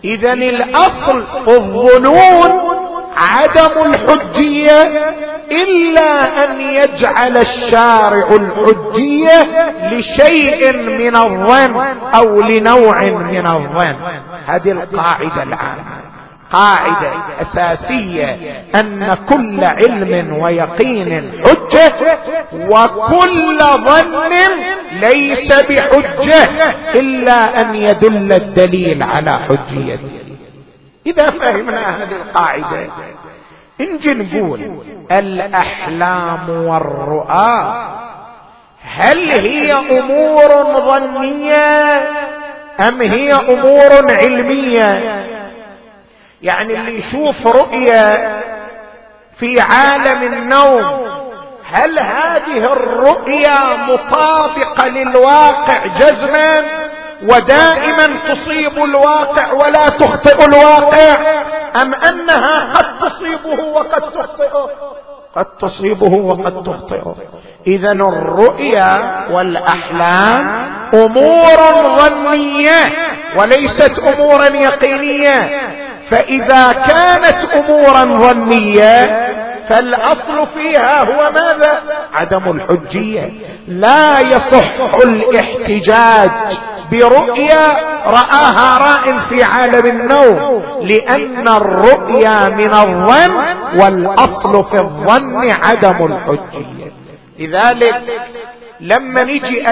اذا 0.04 0.34
الأصل 0.34 1.24
الظنون 1.48 2.89
عدم 3.20 3.92
الحجية 3.94 4.82
إلا 5.52 6.46
أن 6.46 6.62
يجعل 6.62 7.38
الشارع 7.38 8.28
الحجية 8.36 9.48
لشيء 9.92 10.74
من 10.78 11.16
الظن 11.16 11.76
أو 12.14 12.42
لنوع 12.42 13.02
من 13.04 13.48
الظن. 13.48 13.96
هذه 14.46 14.72
القاعدة 14.72 15.44
العامه 15.44 15.84
قاعدة 16.52 17.12
أساسية 17.42 18.38
أن 18.76 19.18
كل 19.30 19.64
علم 19.64 20.38
ويقين 20.38 21.32
حجة 21.46 22.18
وكل 22.54 23.60
ظن 23.60 24.16
ليس 25.02 25.52
بحجة 25.54 26.50
إلا 26.96 27.62
أن 27.62 27.76
يدل 27.76 28.34
الدليل 28.34 29.04
على 29.04 29.40
حجيته. 29.40 30.19
إذا 31.06 31.30
فهمنا 31.30 31.80
هذه 31.80 32.12
القاعدة 32.12 32.90
نجي 33.80 34.14
نقول 34.14 34.84
الأحلام 35.12 36.50
والرؤى 36.50 37.86
هل 38.82 39.32
هي 39.32 39.74
أمور 39.74 40.80
ظنية 40.80 41.98
أم 42.88 43.02
هي 43.02 43.34
أمور 43.34 44.14
علمية؟ 44.14 45.26
يعني 46.42 46.80
اللي 46.80 46.98
يشوف 46.98 47.48
رؤيا 47.48 48.42
في 49.38 49.62
عالم 49.62 50.34
النوم 50.34 51.10
هل 51.72 52.00
هذه 52.00 52.74
الرؤيا 52.74 53.58
مطابقة 53.76 54.88
للواقع 54.88 55.86
جزما؟ 56.00 56.79
ودائما 57.24 58.08
تصيب 58.28 58.78
الواقع 58.78 59.54
ولا 59.54 59.90
تخطئ 59.90 60.46
الواقع. 60.46 61.18
أم 61.82 61.94
أنها 61.94 62.74
قد 62.74 63.10
تصيبه 63.10 63.64
وقد 63.64 64.02
تخطئه؟ 64.02 64.70
قد 65.36 65.46
تصيبه 65.62 66.18
وقد 66.18 66.64
تخطئه. 66.64 67.16
اذا 67.68 67.92
الرؤيا 67.92 69.26
والأحلام 69.32 70.70
أمور 70.94 71.58
ظنية 72.00 72.82
وليست 73.36 74.00
أمورا 74.00 74.46
يقينية. 74.46 75.62
فإذا 76.10 76.72
كانت 76.72 77.54
أمورا 77.54 78.06
ظنية 78.06 79.30
فالأصل 79.70 80.48
فيها 80.48 81.04
هو 81.04 81.32
ماذا؟ 81.32 81.82
عدم 82.14 82.52
الحجية. 82.52 83.32
لا 83.68 84.20
يصح 84.20 84.96
الاحتجاج 85.04 86.30
برؤيا 86.92 87.68
رآها 88.06 88.78
راء 88.78 89.18
في 89.18 89.44
عالم 89.44 89.86
النوم 89.86 90.64
لأن 90.82 91.48
الرؤيا 91.48 92.50
من 92.50 92.74
الظن 92.74 93.32
والأصل 93.80 94.64
في 94.64 94.80
الظن 94.80 95.50
عدم 95.50 96.06
الحجية. 96.06 96.92
لذلك 97.40 98.04
لما 98.82 99.24
نجي 99.24 99.66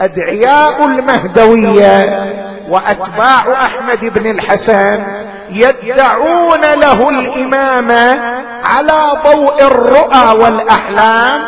أدعياء 0.00 0.84
المهدوية 0.84 2.24
وأتباع 2.68 3.64
أحمد 3.64 4.00
بن 4.04 4.30
الحسن 4.30 5.04
يدعون 5.50 6.60
له 6.60 7.08
الامامه 7.08 8.20
على 8.64 9.00
ضوء 9.24 9.62
الرؤى 9.66 10.38
والأحلام 10.42 11.40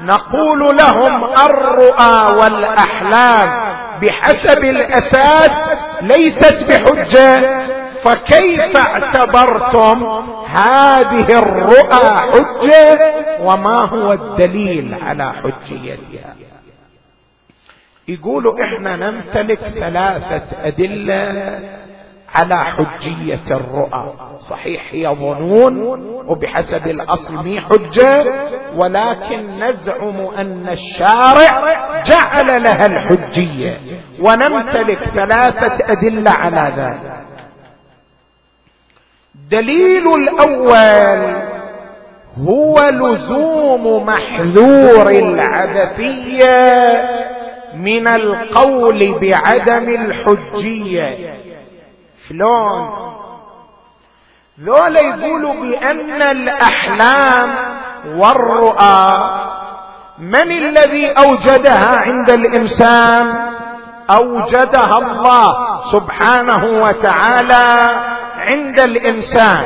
نقول 0.00 0.76
لهم 0.76 1.24
الرؤى 1.24 2.38
والأحلام 2.38 3.50
بحسب 4.02 4.64
الأساس 4.64 5.50
ليست 6.02 6.64
بحجة. 6.68 7.60
فكيف 8.02 8.76
اعتبرتم 8.76 10.06
هذه 10.46 11.38
الرؤى 11.38 12.06
حجة 12.32 12.98
وما 13.42 13.80
هو 13.88 14.12
الدليل 14.12 14.94
على 15.02 15.32
حجيتها؟ 15.32 16.34
يقولوا 18.08 18.64
إحنا 18.64 18.96
نمتلك 18.96 19.58
ثلاثة 19.58 20.46
أدلة 20.62 21.60
على 22.34 22.56
حجية 22.56 23.42
الرؤى. 23.50 24.14
صحيح 24.38 24.82
هي 24.90 25.06
ظنون 25.08 26.00
وبحسب 26.26 26.86
الأصل 26.86 27.58
حجة 27.58 28.24
ولكن 28.76 29.58
نزعم 29.58 30.20
أن 30.38 30.68
الشارع 30.68 31.62
جعل 32.02 32.62
لها 32.62 32.86
الحجية. 32.86 33.80
ونمتلك 34.20 34.98
ثلاثة 34.98 35.78
أدلة 35.92 36.30
على 36.30 36.72
ذلك. 36.76 37.19
دليل 39.50 40.14
الأول 40.14 41.36
هو 42.48 42.88
لزوم 42.92 44.04
محذور 44.06 45.10
العبثيه 45.10 47.02
من 47.74 48.08
القول 48.08 49.18
بعدم 49.20 49.88
الحجية. 49.88 51.34
شلون 52.28 52.90
ذولا 54.60 55.00
يقولوا 55.00 55.54
بأن 55.54 56.22
الأحلام 56.22 57.50
والرؤى 58.16 59.30
من 60.18 60.50
الذي 60.52 61.06
أوجدها 61.10 61.96
عند 61.96 62.30
الإنسان؟ 62.30 63.50
أوجدها 64.10 64.98
الله 64.98 65.80
سبحانه 65.92 66.64
وتعالى 66.64 67.90
عند 68.38 68.80
الإنسان. 68.80 69.64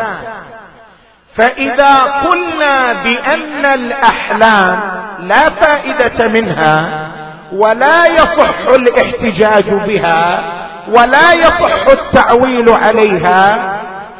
فإذا 1.35 1.95
قلنا 2.03 2.93
بأن 2.93 3.65
الأحلام 3.65 4.81
لا 5.21 5.51
فائدة 5.51 6.29
منها 6.29 7.09
ولا 7.53 8.07
يصح 8.07 8.69
الاحتجاج 8.69 9.71
بها 9.71 10.41
ولا 10.89 11.33
يصح 11.33 11.89
التعويل 11.89 12.69
عليها 12.71 13.75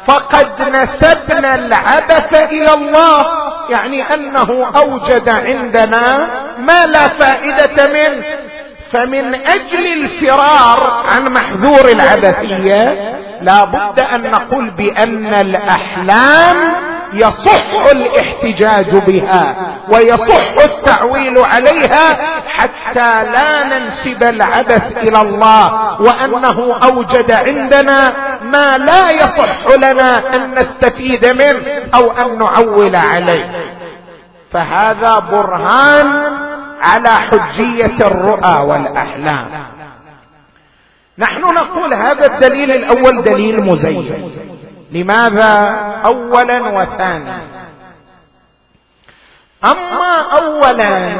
فقد 0.07 0.61
نسبنا 0.61 1.55
العبث 1.55 2.33
إلى 2.33 2.73
الله 2.73 3.25
يعني 3.69 4.03
أنه 4.13 4.67
أوجد 4.75 5.29
عندنا 5.29 6.29
ما 6.59 6.85
لا 6.85 7.07
فائدة 7.07 7.87
منه 7.87 8.25
فمن 8.95 9.35
أجل 9.35 9.93
الفرار 9.93 11.03
عن 11.11 11.33
محذور 11.33 11.89
العبثية 11.89 13.15
لا 13.41 13.63
بد 13.63 13.99
أن 13.99 14.31
نقول 14.31 14.71
بأن 14.71 15.33
الأحلام 15.33 16.55
يصح 17.13 17.85
الاحتجاج 17.91 18.95
بها 18.95 19.55
ويصح 19.89 20.63
التعويل 20.63 21.37
عليها 21.37 22.17
حتى 22.47 23.23
لا 23.31 23.63
ننسب 23.63 24.23
العبث 24.23 24.97
إلى 24.97 25.21
الله 25.21 26.01
وأنه 26.01 26.79
أوجد 26.83 27.31
عندنا 27.31 28.13
ما 28.41 28.77
لا 28.77 29.11
يصح 29.11 29.67
لنا 29.77 30.35
أن 30.35 30.53
نستفيد 30.55 31.25
منه 31.25 31.61
أو 31.93 32.11
أن 32.11 32.39
نعول 32.39 32.95
عليه. 32.95 33.45
فهذا 34.51 35.19
برهان 35.19 36.44
على 36.85 37.09
حجية 37.09 37.97
الرؤى 38.01 38.57
والأحلام. 38.59 39.47
نحن 41.17 41.41
نقول 41.41 41.93
هذا 41.93 42.25
الدليل 42.25 42.71
الأول 42.71 43.23
دليل 43.23 43.61
مزين. 43.63 44.31
لماذا؟ 44.91 45.51
اولا 46.05 46.77
وثانيا. 46.77 47.39
أما 49.63 50.21
اولا 50.33 51.11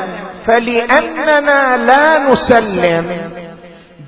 فلأننا 0.46 1.78
لا 1.78 2.30
نسلم 2.30 3.06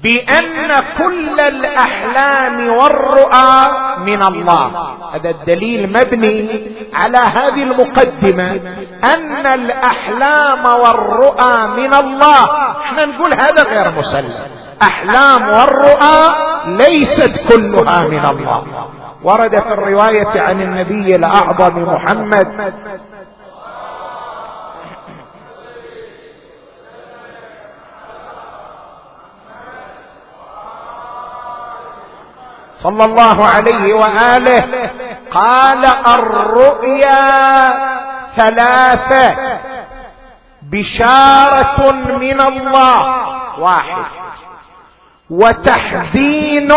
بأن 0.03 0.71
كل 0.97 1.39
الأحلام 1.39 2.67
والرؤى 2.67 3.71
من 4.05 4.21
الله. 4.23 4.71
هذا 5.13 5.29
الدليل 5.29 5.89
مبني 5.89 6.62
على 6.93 7.17
هذه 7.17 7.63
المقدمة 7.63 8.60
أن 9.03 9.47
الأحلام 9.47 10.65
والرؤى 10.65 11.67
من 11.77 11.93
الله. 11.93 12.43
إحنا 12.81 13.05
نقول 13.05 13.33
هذا 13.33 13.63
غير 13.63 13.91
مسلم. 13.97 14.29
أحلام 14.81 15.49
والرؤى 15.49 16.33
ليست 16.67 17.47
كلها 17.49 18.01
من 18.03 18.25
الله. 18.25 18.63
ورد 19.23 19.60
في 19.60 19.73
الرواية 19.73 20.41
عن 20.41 20.62
النبي 20.62 21.15
الأعظم 21.15 21.83
محمد 21.93 22.73
صلى 32.77 33.05
الله 33.05 33.45
عليه 33.47 33.93
وآله. 33.93 34.63
قال 35.31 35.85
الرؤيا 35.85 37.73
ثلاثة. 38.35 39.35
بشارة 40.71 41.91
من 41.91 42.41
الله. 42.41 43.15
واحد. 43.59 44.03
وتحزين 45.29 46.73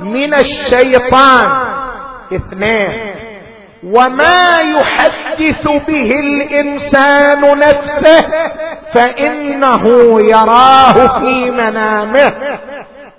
من 0.00 0.34
الشيطان. 0.34 1.48
اثنين. 2.34 3.14
وما 3.84 4.60
يحدث 4.60 5.68
به 5.88 6.10
الإنسان 6.10 7.58
نفسه 7.58 8.24
فإنه 8.92 9.82
يراه 10.20 11.18
في 11.18 11.50
منامه. 11.50 12.32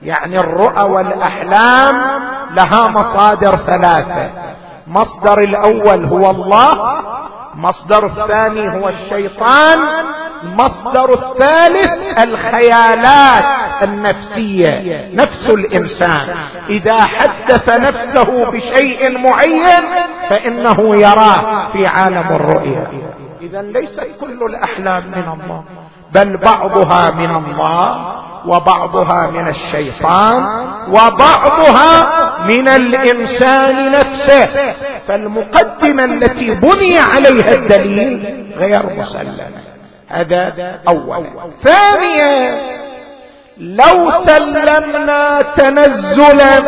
يعني 0.01 0.39
الرؤى 0.39 0.81
والأحلام 0.81 1.95
لها 2.55 2.87
مصادر 2.87 3.55
ثلاثة. 3.55 4.29
مصدر 4.87 5.39
الأول 5.41 6.05
هو 6.05 6.29
الله 6.29 7.01
مصدر 7.55 8.05
الثاني 8.05 8.81
هو 8.81 8.89
الشيطان 8.89 9.79
المصدر 10.43 11.13
الثالث 11.13 12.19
الخيالات 12.19 13.43
النفسية 13.83 15.09
نفس 15.13 15.49
الإنسان. 15.49 16.37
إذا 16.69 17.01
حدث 17.01 17.69
نفسه 17.69 18.45
بشيء 18.45 19.17
معين 19.17 19.83
فإنه 20.29 20.95
يراه 20.95 21.69
في 21.73 21.87
عالم 21.87 22.25
الرؤيا 22.31 22.87
اذا 23.41 23.61
ليست 23.61 24.07
كل 24.21 24.39
الأحلام 24.49 25.07
من 25.07 25.39
الله 25.41 25.63
بل 26.11 26.37
بعضها 26.37 27.11
من 27.11 27.29
الله. 27.35 28.15
وبعضها 28.49 29.27
من 29.27 29.47
الشيطان 29.47 30.65
وبعضها 30.87 32.09
من 32.45 32.67
الإنسان 32.67 33.91
نفسه. 33.91 34.45
فالمقدمة 35.07 36.03
التي 36.03 36.55
بني 36.55 36.99
عليها 36.99 37.53
الدليل 37.53 38.45
غير 38.57 38.85
مسلمة. 38.97 39.51
هذا 40.07 40.79
اولا 40.87 41.51
ثانيا 41.61 42.55
لو 43.57 44.11
سلمنا 44.25 45.41
تنزلا 45.41 46.59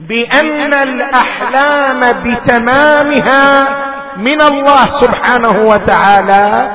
بأن 0.00 0.74
الأحلام 0.74 2.22
بتمامها 2.24 3.68
من 4.16 4.40
الله 4.42 4.86
سبحانه 4.88 5.66
وتعالى 5.68 6.68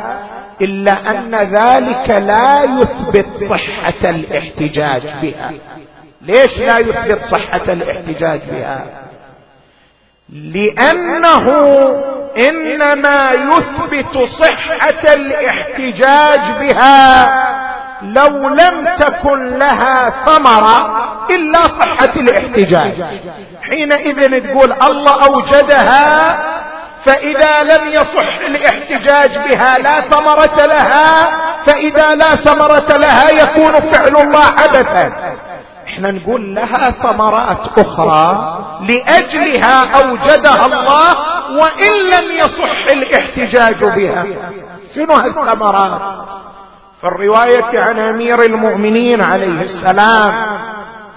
إلا 0.61 1.09
أن 1.09 1.35
ذلك 1.35 2.09
لا 2.09 2.63
يثبت 2.63 3.33
صحة 3.33 4.09
الاحتجاج 4.09 5.01
بها. 5.21 5.51
ليش 6.21 6.59
لا 6.59 6.77
يثبت 6.79 7.21
صحة 7.21 7.61
الاحتجاج 7.67 8.41
بها؟ 8.51 8.85
لأنه 10.29 11.45
إنما 12.37 13.31
يثبت 13.31 14.17
صحة 14.17 15.13
الاحتجاج 15.13 16.39
بها 16.59 17.29
لو 18.01 18.49
لم 18.49 18.95
تكن 18.97 19.57
لها 19.57 20.09
ثمرة 20.09 21.05
إلا 21.29 21.67
صحة 21.67 22.11
الاحتجاج. 22.17 23.03
حينئذ 23.61 24.39
تقول 24.39 24.73
الله 24.73 25.25
أوجدها 25.25 26.39
فإذا 27.03 27.63
لم 27.63 27.87
يصح 27.87 28.39
الاحتجاج 28.45 29.37
بها 29.37 29.77
لا 29.79 30.01
ثمرة 30.01 30.65
لها 30.65 31.29
فإذا 31.65 32.15
لا 32.15 32.35
ثمرة 32.35 32.97
لها 32.97 33.29
يكون 33.29 33.79
فعل 33.79 34.17
الله 34.17 34.43
عبثا. 34.43 35.11
إحنا 35.87 36.11
نقول 36.11 36.55
لها 36.55 36.91
ثمرات 36.91 37.77
أخرى 37.77 38.57
لأجلها 38.87 40.01
أوجدها 40.01 40.65
الله 40.65 41.17
وإن 41.51 41.91
لم 42.11 42.31
يصح 42.37 42.91
الاحتجاج 42.91 43.83
بها. 43.83 44.25
شنو 44.95 45.13
هالثمرات؟ 45.13 46.01
في 47.01 47.07
الرواية 47.07 47.79
عن 47.79 47.99
أمير 47.99 48.41
المؤمنين 48.43 49.21
عليه 49.21 49.61
السلام 49.61 50.33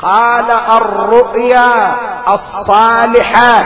قال 0.03 0.51
الرؤيا 0.51 1.97
الصالحة 2.35 3.65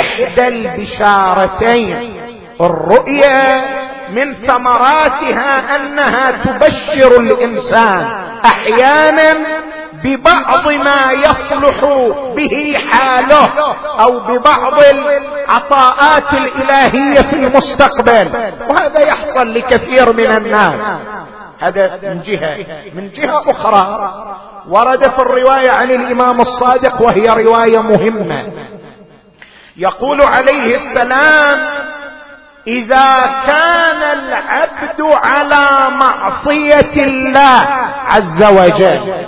إحدى 0.00 0.48
البشارتين. 0.48 2.20
الرؤيا 2.60 3.62
من 4.10 4.34
ثمراتها 4.34 5.76
أنها 5.76 6.30
تبشر 6.30 7.20
الإنسان 7.20 8.08
أحيانا 8.44 9.36
ببعض 10.04 10.72
ما 10.72 11.12
يصلح 11.12 11.84
به 12.36 12.76
حاله 12.90 13.48
أو 14.00 14.20
ببعض 14.20 14.78
العطاءات 14.78 16.32
الإلهية 16.32 17.20
في 17.20 17.36
المستقبل. 17.36 18.52
وهذا 18.68 19.00
يحصل 19.00 19.54
لكثير 19.54 20.12
من 20.12 20.26
الناس. 20.26 20.80
هذا 21.58 22.14
من 22.14 22.20
جهة 22.20 22.56
من 22.94 23.10
جهة 23.10 23.50
أخرى. 23.50 24.12
ورد 24.68 25.08
في 25.10 25.18
الرواية 25.18 25.70
عن 25.70 25.90
الإمام 25.90 26.40
الصادق 26.40 27.02
وهي 27.02 27.44
رواية 27.44 27.78
مهمة. 27.78 28.52
يقول 29.76 30.22
عليه 30.22 30.74
السلام 30.74 31.58
إذا 32.66 33.26
كان 33.46 34.18
العبد 34.18 35.02
على 35.24 35.96
معصية 35.96 37.02
الله 37.02 37.66
عز 38.06 38.42
وجل 38.42 39.26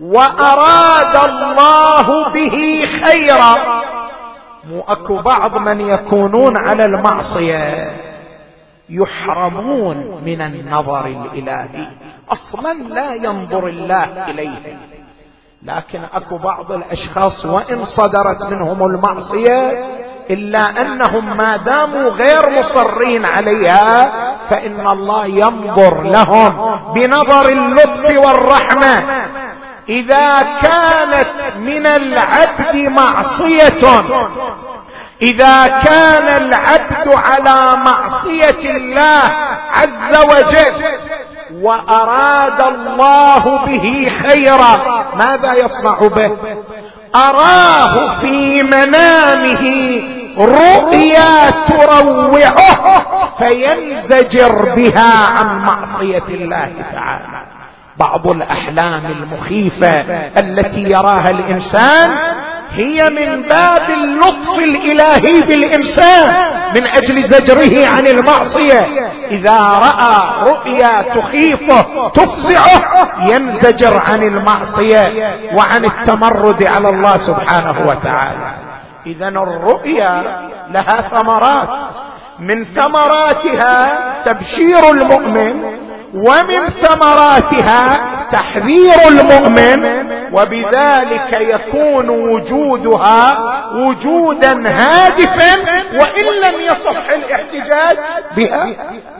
وأراد 0.00 1.16
الله 1.30 2.28
به 2.28 2.86
خيرا. 3.04 3.56
مو 4.64 4.84
أكو 4.88 5.22
بعض 5.22 5.58
من 5.58 5.80
يكونون 5.80 6.56
على 6.56 6.84
المعصية. 6.84 7.96
يحرمون 8.88 9.96
من 10.24 10.42
النظر 10.42 11.06
الإلهي. 11.06 11.88
أصلا 12.28 12.72
لا 12.72 13.14
ينظر 13.14 13.66
الله 13.66 14.30
اليهم 14.30 14.78
لكن 15.62 16.00
أكو 16.14 16.38
بعض 16.38 16.72
الأشخاص 16.72 17.46
وإن 17.46 17.84
صدرت 17.84 18.52
منهم 18.52 18.82
المعصية 18.86 19.86
إلا 20.30 20.82
أنهم 20.82 21.36
ما 21.36 21.56
داموا 21.56 22.10
غير 22.10 22.50
مصرين 22.58 23.24
عليها 23.24 24.10
فإن 24.50 24.86
الله 24.86 25.26
ينظر 25.26 26.02
لهم 26.02 26.78
بنظر 26.94 27.48
اللطف 27.48 28.04
والرحمة. 28.18 29.02
إذا 29.88 30.42
كانت 30.42 31.56
من 31.58 31.86
العبد 31.86 32.76
معصية 32.76 34.02
إذا 35.22 35.66
كان 35.66 36.42
العبد 36.42 37.08
على 37.08 37.76
معصية 37.76 38.70
الله 38.70 39.22
عز 39.72 40.24
وجل 40.24 40.84
وأراد 41.62 42.60
الله 42.60 43.66
به 43.66 44.08
خيرا 44.22 44.78
ماذا 45.18 45.54
يصنع 45.54 45.98
به؟ 45.98 46.36
أراه 47.14 48.20
في 48.20 48.62
منامه 48.62 49.64
رؤيا 50.38 51.50
تروعه 51.68 52.56
فينزجر 53.38 54.74
بها 54.74 55.26
عن 55.26 55.58
معصية 55.58 56.24
الله 56.30 56.72
تعالى. 56.92 57.46
بعض 57.96 58.26
الأحلام 58.26 59.06
المخيفة 59.06 60.00
التي 60.38 60.82
يراها 60.82 61.30
الإنسان 61.30 62.10
هي 62.76 63.10
من 63.10 63.42
باب 63.42 63.90
اللطف 63.90 64.58
الإلهي 64.58 65.40
بالانسان 65.40 66.34
من 66.74 66.86
أجل 66.86 67.22
زجره 67.22 67.86
عن 67.86 68.06
المعصية. 68.06 69.10
إذا 69.30 69.58
رأى 69.58 70.50
رؤيا 70.50 71.02
تخيفه 71.02 72.08
تفزعه 72.08 73.08
ينزجر 73.28 74.02
عن 74.08 74.22
المعصية 74.22 75.12
وعن 75.54 75.84
التمرد 75.84 76.62
على 76.62 76.88
الله 76.88 77.16
سبحانه 77.16 77.74
وتعالى. 77.86 78.54
اذا 79.06 79.28
الرؤيا 79.28 80.22
لها 80.70 81.00
ثمرات. 81.00 81.68
من 82.38 82.64
ثمراتها 82.64 83.98
تبشير 84.24 84.90
المؤمن 84.90 85.62
ومن 86.16 86.68
ثمراتها 86.82 88.00
تحذير 88.32 89.08
المؤمن 89.08 90.06
وبذلك 90.32 91.32
يكون 91.32 92.08
وجودها 92.08 93.38
وجودا 93.74 94.68
هادفا 94.68 95.54
وإن 95.92 96.24
لم 96.42 96.60
يصح 96.60 97.08
الاحتجاج 97.14 97.98
بها. 98.36 98.66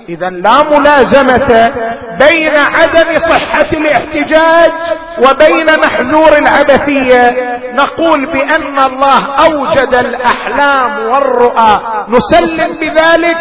اذا 0.08 0.30
لا 0.30 0.62
ملازمة 0.62 1.72
بين 2.18 2.56
عدم 2.56 3.18
صحة 3.18 3.66
الاحتجاج 3.72 4.70
وبين 5.18 5.66
محذور 5.66 6.38
العبثية. 6.38 7.34
نقول 7.74 8.26
بأن 8.26 8.78
الله 8.78 9.26
أوجد 9.44 9.94
الأحلام 9.94 11.06
والرؤى. 11.06 11.80
نسلم 12.08 12.72
بذلك 12.80 13.36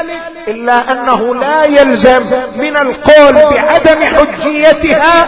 إلا 0.48 0.92
أنه 0.92 1.36
لا 1.36 1.64
يلزم 1.64 2.24
من 2.56 2.78
القول 2.78 3.38
بعدم 3.50 4.04
حجيتها 4.04 5.28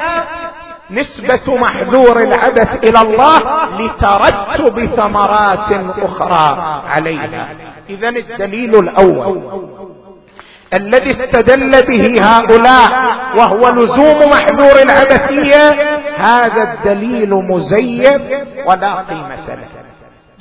نسبة 0.91 1.55
محذور 1.57 2.19
العبث 2.19 2.83
إلى 2.83 3.01
الله 3.01 3.41
لترتب 3.79 4.85
ثمرات 4.85 5.71
أخرى 6.01 6.81
عليها. 6.87 7.49
اذا 7.89 8.09
الدليل 8.09 8.79
الأول 8.79 9.67
الذي 10.73 11.11
استدل 11.11 11.85
به 11.85 12.21
هؤلاء 12.21 13.15
وهو 13.35 13.69
لزوم 13.69 14.29
محذور 14.29 14.81
العبثية 14.81 15.71
هذا 16.17 16.63
الدليل 16.63 17.29
مزيف 17.29 18.21
ولا 18.65 18.93
قيمة 18.93 19.47
له. 19.47 19.67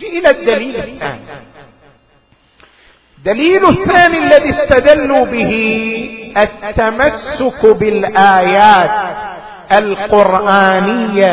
إلى 0.03 0.31
الدليل 0.31 0.77
الثاني. 0.77 1.21
الدليل 3.19 3.69
الثاني 3.69 4.19
الذي 4.19 4.49
استدلوا 4.49 5.25
به 5.25 5.53
التمسك 6.37 7.66
بالآيات 7.66 9.16
القرآنية 9.72 11.33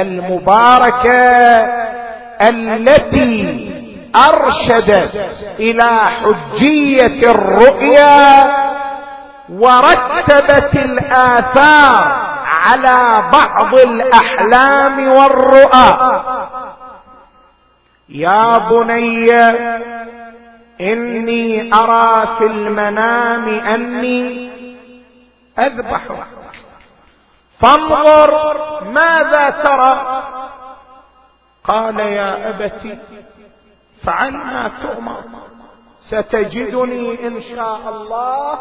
المباركة 0.00 1.20
التي 2.40 3.70
أرشدت 4.16 5.44
إلى 5.60 5.90
حجية 6.22 7.30
الرؤيا 7.30 8.46
ورتبت 9.52 10.74
الآثار 10.74 12.04
على 12.46 13.22
بعض 13.32 13.74
الأحلام 13.74 15.08
والرؤى. 15.08 16.20
يا 18.08 18.58
بني 18.58 19.30
إني 20.80 21.74
أرى 21.74 22.36
في 22.38 22.46
المنام 22.46 23.48
أني 23.48 24.50
اذبحك 25.58 26.26
فانظر 27.60 28.84
ماذا 28.84 29.50
ترى. 29.50 30.22
قال 31.64 32.00
يا 32.00 32.50
ابت 32.50 32.98
فعل 34.02 34.32
ما 34.32 34.70
تؤمر 34.82 35.24
ستجدني 35.98 37.26
إن 37.26 37.40
شاء 37.40 37.80
الله 37.88 38.58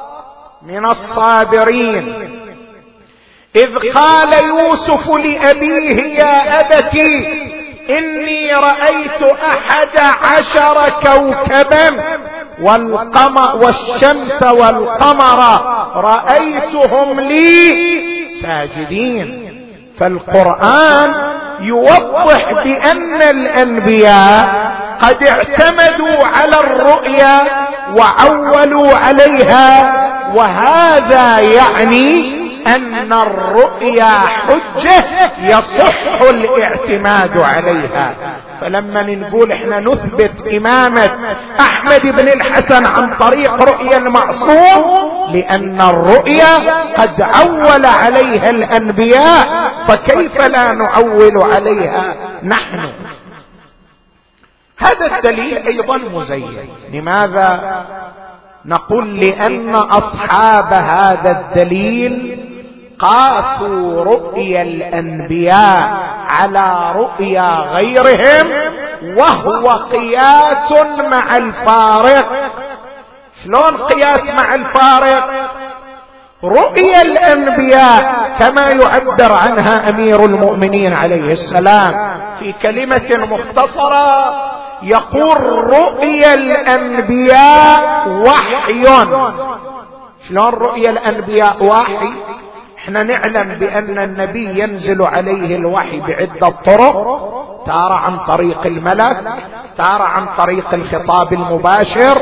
من 0.62 0.86
الصابرين. 0.86 2.30
إذ 3.56 3.92
قال 3.92 4.34
يوسف 4.34 5.10
لأبيه 5.12 6.04
يا 6.20 6.60
ابت 6.60 6.96
إني 7.90 8.54
رأيت 8.54 9.24
أحد 9.24 10.00
عشر 10.24 10.90
كوكبا 11.06 11.92
والقمر 12.62 13.56
والشمس 13.56 14.44
والقمر 14.44 15.62
رأيتهم 15.96 17.20
لي 17.20 17.76
ساجدين. 18.42 19.50
فالقرآن 20.00 21.14
يوضح 21.60 22.52
بأن 22.64 23.22
الأنبياء 23.22 24.74
قد 25.02 25.24
اعتمدوا 25.24 26.26
على 26.28 26.60
الرؤيا 26.60 27.42
وعولوا 27.98 28.94
عليها 28.98 29.94
وهذا 30.36 31.40
يعني 31.40 32.43
أن 32.68 33.14
الرؤيا 33.14 34.10
حجة 34.20 35.32
يصح 35.42 36.22
الاعتماد 36.22 37.38
عليها. 37.38 38.16
فلما 38.62 39.02
نقول 39.02 39.52
إحنا 39.52 39.80
نثبت 39.80 40.48
إمامة 40.48 41.10
أحمد 41.60 42.02
بن 42.02 42.28
الحسن 42.28 42.86
عن 42.86 43.14
طريق 43.16 43.54
رؤيا 43.62 43.98
المعصوم 43.98 44.84
لأن 45.32 45.82
الرؤيا 45.82 46.58
قد 46.98 47.22
عول 47.22 47.86
عليها 47.86 48.50
الأنبياء 48.50 49.46
فكيف 49.88 50.42
لا 50.42 50.72
نعول 50.72 51.44
عليها 51.54 52.14
نحن؟ 52.44 52.80
هذا 54.78 55.18
الدليل 55.18 55.58
أيضا 55.58 55.98
مزين. 55.98 56.70
لماذا؟ 56.94 57.84
نقول 58.66 59.20
لأن 59.20 59.76
أصحاب 59.76 60.74
هذا 60.74 61.32
الدليل 61.32 62.43
قاسوا 63.00 64.04
رؤيا 64.04 64.62
الأنبياء 64.62 66.00
على 66.30 66.92
رؤيا 66.96 67.50
غيرهم 67.74 68.48
وهو 69.18 69.70
قياس 69.70 70.74
مع 71.12 71.38
الفارق. 71.38 72.52
شلون 73.44 73.78
قياس 73.78 74.30
مع 74.30 74.56
الفارق؟ 74.56 75.30
رؤيا 76.44 77.02
الأنبياء 77.02 78.32
كما 78.40 78.70
يعبر 78.70 79.32
عنها 79.34 79.90
أمير 79.90 80.26
المؤمنين 80.26 80.94
عليه 80.94 81.32
السلام 81.32 81.94
في 82.40 82.54
كلمة 82.54 83.28
مختصرة 83.32 84.34
يقول 84.84 85.38
رؤيا 85.74 86.34
الأنبياء 86.34 88.10
وحي. 88.10 88.86
شلون 90.30 90.54
رؤيا 90.54 90.90
الأنبياء 90.90 91.64
وحي؟ 91.64 92.14
إحنا 92.84 93.04
نعلم 93.04 93.60
بأن 93.60 94.00
النبي 94.00 94.60
ينزل 94.60 95.02
عليه 95.02 95.56
الوحي 95.56 96.00
بعدة 96.00 96.50
طرق 96.66 97.24
تارة 97.66 97.94
عن 97.94 98.18
طريق 98.20 98.66
الملك 98.66 99.24
تارة 99.78 100.04
عن 100.04 100.26
طريق 100.38 100.74
الخطاب 100.74 101.34
المباشر 101.34 102.18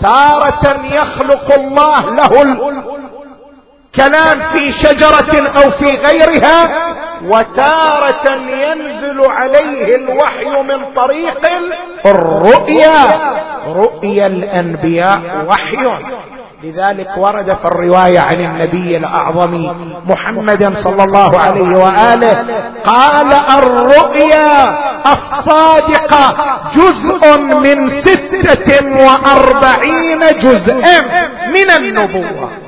تارة 0.00 0.76
يخلق 0.92 1.54
الله 1.54 2.14
له 2.14 2.42
الكلام 3.94 4.40
في 4.52 4.72
شجرة 4.72 5.48
أو 5.64 5.70
في 5.70 5.90
غيرها 5.90 6.68
وتارة 7.24 8.30
ينزل 8.48 9.20
عليه 9.30 9.96
الوحي 9.96 10.62
من 10.62 10.84
طريق 10.96 11.40
الرؤيا 12.06 12.96
رؤيا 13.66 14.26
الأنبياء 14.26 15.46
وحي. 15.48 15.76
لذلك 16.62 17.16
ورد 17.16 17.54
في 17.54 17.64
الرواية 17.64 18.20
عن 18.20 18.40
النبي 18.40 18.96
الأعظم 18.96 19.52
محمد 20.10 20.72
صلى 20.72 21.04
الله 21.04 21.38
عليه 21.38 21.76
وآله 21.76 22.34
قال 22.84 23.32
الرؤيا 23.32 24.82
الصادقة 25.12 26.34
جزء 26.74 27.38
من 27.38 27.88
ستة 27.88 28.86
وأربعين 29.06 30.20
جزءا 30.38 31.00
من 31.50 31.70
النبوة. 31.70 32.58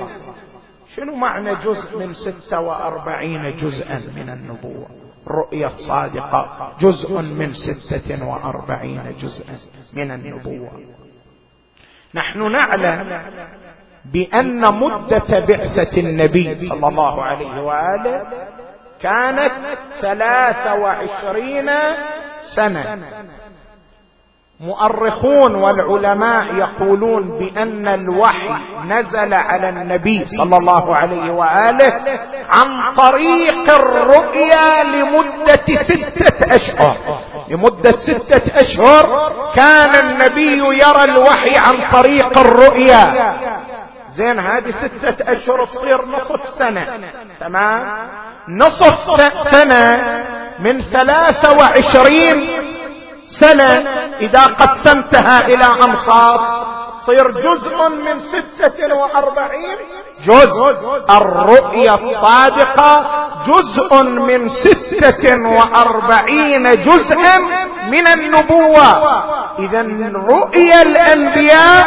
شنو 0.97 1.15
معنى 1.15 1.55
جزء 1.55 1.99
من 1.99 2.13
ستة 2.13 2.61
وأربعين 2.61 3.55
جزءا 3.57 4.01
من 4.17 4.29
النبوة؟ 4.29 4.87
الرؤيا 5.27 5.67
الصادقة 5.67 6.73
جزء 6.81 7.23
من 7.23 7.53
ستة 7.53 8.27
وأربعين 8.27 9.17
جزءا 9.21 9.57
من 9.93 10.11
النبوة. 10.11 10.71
نحن 12.15 12.53
نعلم 12.53 13.23
بأن 14.05 14.75
مدة 14.75 15.47
بعثة 15.49 16.01
النبي 16.01 16.55
صلى 16.55 16.89
الله 16.89 17.25
عليه 17.25 17.63
وآله 17.63 18.27
كانت 19.01 19.53
ثلاثة 20.01 20.75
وعشرين 20.75 21.71
سنة. 22.43 22.99
مؤرخون 24.61 25.55
والعلماء 25.55 26.55
يقولون 26.55 27.39
بأن 27.39 27.89
الوحي 27.89 28.55
نزل 28.89 29.35
على 29.35 29.69
النبي 29.69 30.27
صلى 30.27 30.57
الله 30.57 30.97
عليه 30.97 31.33
وآله 31.33 31.93
عن 32.49 32.95
طريق 32.97 33.75
الرؤيا 33.75 34.85
لمدة 34.85 35.65
ستة 35.83 36.55
أشهر. 36.55 36.97
لمدة 37.49 37.97
ستة 37.97 38.61
أشهر 38.61 39.33
كان 39.55 39.97
النبي 39.97 40.59
يرى 40.59 41.05
الوحي 41.05 41.57
عن 41.57 41.75
طريق 41.93 42.39
الرؤيا. 42.39 43.35
زين 44.15 44.39
هذه 44.41 44.71
ستة 44.71 45.33
أشهر 45.33 45.67
تصير 45.67 46.05
نصف 46.05 46.49
سنة. 46.59 46.87
تمام؟ 47.41 48.09
نصف 48.49 49.11
سنة 49.51 49.85
من 50.59 50.81
ثلاثة 50.81 51.57
وعشرين 51.59 52.47
سنة 53.27 53.73
إذا 54.21 54.43
قسمتها 54.45 55.47
إلى 55.47 55.65
أنصاف 55.65 56.41
تصير 57.03 57.31
جزء 57.31 57.89
من 57.89 58.21
ستة 58.21 58.95
وأربعين. 58.95 59.77
جزء 60.23 61.05
الرؤيا 61.11 61.95
الصادقة. 61.95 63.07
جزء 63.47 64.03
من 64.03 64.49
ستة 64.49 65.49
وأربعين 65.49 66.71
جزءا 66.71 67.39
من 67.91 68.07
النبوة. 68.07 68.89
إذا 69.59 69.83
رؤيا 70.15 70.83
الأنبياء 70.83 71.87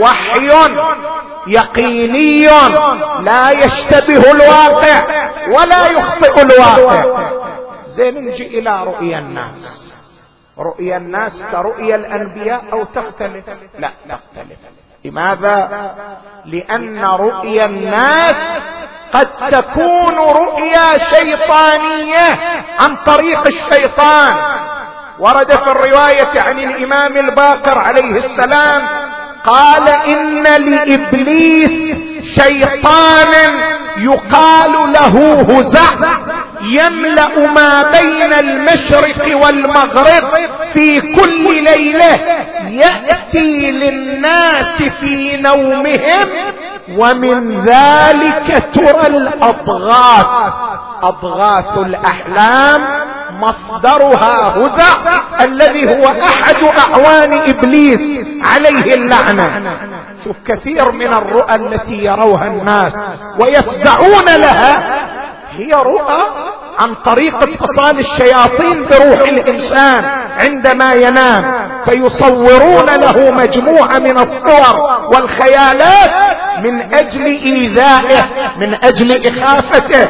وحي. 0.00 0.50
يقيني 1.46 2.46
لا 3.20 3.50
يشتبه 3.50 4.30
الواقع 4.30 5.02
ولا 5.48 5.86
يخطئ 5.86 6.40
الواقع. 6.42 7.30
زين 7.86 8.14
نجي 8.26 8.58
إلى 8.58 8.84
رؤيا 8.84 9.18
الناس. 9.18 9.92
رؤيا 10.58 10.96
الناس 10.96 11.44
كرؤيا 11.52 11.96
الأنبياء 11.96 12.64
أو 12.72 12.84
تختلف؟ 12.84 13.44
لا 13.78 13.90
تختلف 14.08 14.58
لماذا؟ 15.04 15.90
لأن 16.44 17.04
رؤيا 17.04 17.64
الناس 17.64 18.36
قد 19.12 19.28
تكون 19.50 20.14
رؤيا 20.18 20.98
شيطانية 20.98 22.38
عن 22.78 22.96
طريق 22.96 23.46
الشيطان. 23.46 24.34
ورد 25.18 25.56
في 25.56 25.70
الرواية 25.70 26.40
عن 26.40 26.58
الإمام 26.58 27.16
الباقر 27.16 27.78
عليه 27.78 28.16
السلام 28.16 29.01
قال 29.46 29.88
إن 29.88 30.42
لإبليس 30.42 31.96
شيطانا 32.34 33.72
يقال 33.98 34.72
له 34.92 35.40
هزع 35.40 35.90
يملأ 36.62 37.52
ما 37.54 37.82
بين 37.82 38.32
المشرق 38.32 39.36
والمغرب 39.44 40.24
في 40.72 41.00
كل 41.00 41.64
ليلة 41.64 42.18
يأتي 42.68 43.70
للناس 43.70 44.82
في 45.00 45.36
نومهم 45.36 46.28
ومن 46.98 47.60
ذلك 47.60 48.64
ترى 48.74 49.06
الأضغاث 49.06 50.52
أضغاث 51.02 51.78
الأحلام. 51.78 52.82
مصدرها 53.42 54.54
هزع 54.56 55.20
الذي 55.40 55.88
هو 55.88 56.08
أحد 56.08 56.56
أعوان 56.78 57.32
إبليس 57.32 58.26
عليه 58.44 58.94
اللعنة. 58.94 59.62
شوف 60.24 60.36
كثير 60.46 60.90
من 60.92 61.06
الرؤى 61.06 61.54
التي 61.54 62.04
يروها 62.04 62.46
الناس 62.46 62.94
ويفزعون 63.38 64.24
لها 64.24 64.82
هي 65.56 65.70
رؤى 65.72 66.22
عن 66.78 66.94
طريق 66.94 67.42
اتصال 67.42 67.98
الشياطين 67.98 68.86
بروح 68.86 69.20
الإنسان 69.20 70.04
عندما 70.40 70.94
ينام 70.94 71.44
فيصورون 71.84 72.86
له 72.86 73.30
مجموعة 73.30 73.98
من 73.98 74.18
الصور 74.18 74.80
والخيالات 75.14 76.10
من 76.62 76.94
أجل 76.94 77.26
إيذائه 77.26 78.24
من 78.56 78.84
أجل 78.84 79.26
إخافته. 79.26 80.08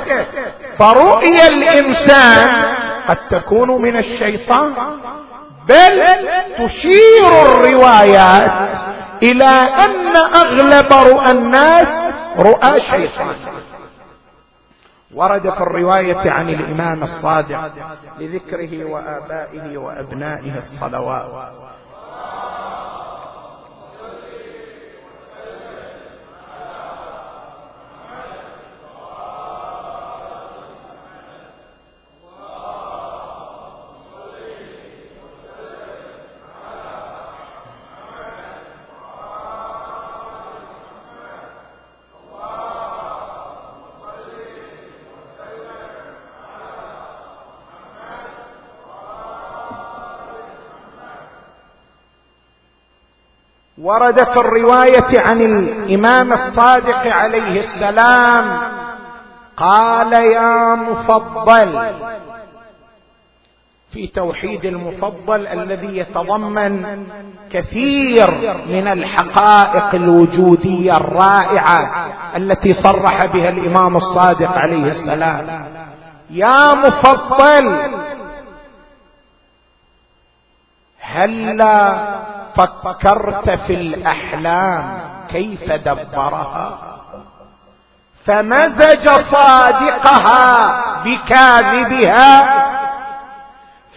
فرؤيا 0.79 1.49
الإنسان 1.49 2.49
قد 3.09 3.29
تكون 3.29 3.83
من 3.83 3.97
الشيطان 3.97 4.75
بل 5.69 6.03
تشير 6.59 7.43
الروايات 7.43 8.77
إلى 9.23 9.45
أن 9.85 10.17
أغلب 10.17 10.93
رؤى 10.93 11.31
الناس 11.31 12.15
رؤى 12.39 12.81
شيطان. 12.81 13.35
ورد 15.15 15.51
في 15.51 15.61
الرواية 15.61 16.31
عن 16.31 16.49
الإمام 16.49 17.03
الصادق 17.03 17.71
لذكره 18.19 18.85
وآبائه 18.85 19.79
وأبنائه 19.79 20.57
الصلوات. 20.57 21.53
ورد 53.83 54.25
في 54.25 54.37
الرواية 54.37 55.21
عن 55.21 55.41
الإمام 55.41 56.33
الصادق 56.33 57.07
عليه 57.15 57.57
السلام 57.57 58.59
قال 59.57 60.13
يا 60.13 60.75
مفضل. 60.75 61.93
في 63.91 64.07
توحيد 64.07 64.65
المفضل 64.65 65.47
الذي 65.47 65.99
يتضمن 65.99 67.05
كثير 67.53 68.31
من 68.69 68.89
الحقائق 68.89 69.95
الوجودية 69.95 70.97
الرائعة 70.97 72.07
التي 72.37 72.73
صرح 72.73 73.25
بها 73.25 73.49
الإمام 73.49 73.97
الصادق 73.97 74.53
عليه 74.59 74.85
السلام. 74.85 75.67
يا 76.31 76.75
مفضل 76.75 77.77
هلا 81.01 82.12
فكرت 82.55 83.51
في 83.51 83.75
الأحلام 83.75 85.01
كيف 85.29 85.73
دبرها؟ 85.73 86.79
فمزج 88.25 89.09
صادقها 89.31 90.83
بكاذبها 91.05 92.63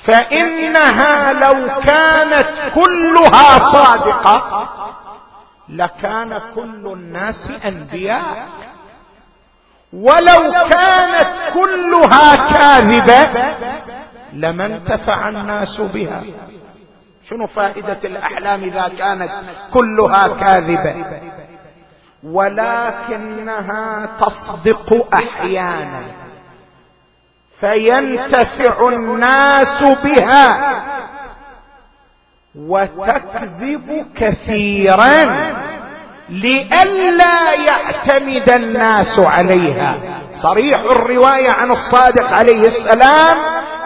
فإنها 0.03 1.34
لو 1.34 1.82
كانت 1.82 2.47
كلها 2.76 3.72
صادقة 3.72 4.68
لكان 5.70 6.41
كل 6.56 6.91
الناس 6.93 7.51
أنبياء. 7.66 8.47
ولو 9.93 10.53
كانت 10.70 11.30
كلها 11.53 12.36
كاذبة 12.36 13.43
لما 14.34 14.66
انتفع 14.66 15.30
الناس 15.30 15.82
بها. 15.82 16.24
شنو 17.30 17.47
فائدة 17.47 17.99
الأحلام 18.03 18.63
إذا 18.63 18.88
كانت 18.88 19.32
كلها 19.73 20.28
كاذبة؟ 20.28 21.05
ولكنها 22.23 24.09
تصدق 24.19 25.15
أحيانا. 25.15 26.03
فينتفع 27.59 28.89
الناس 28.89 29.84
بها 29.84 30.73
وتكذب 32.55 34.05
كثيرا 34.15 35.26
لئلا 36.30 37.53
يعتمد 37.53 38.49
الناس 38.49 39.19
عليها. 39.19 39.95
صريح 40.42 40.80
الرواية 40.80 41.50
عن 41.50 41.72
الصادق 41.72 42.34
عليه 42.34 42.62
السلام 42.66 43.38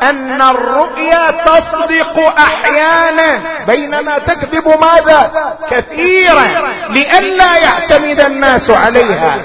أن 0.03 0.41
الرؤيا 0.41 1.31
تصدق 1.31 2.39
أحيانا 2.39 3.39
بينما 3.67 4.17
تكذب 4.17 4.67
ماذا؟ 4.67 5.31
كثيرا 5.69 6.43
لئلا 6.89 7.57
يعتمد 7.57 8.19
الناس 8.19 8.69
عليها. 8.69 9.37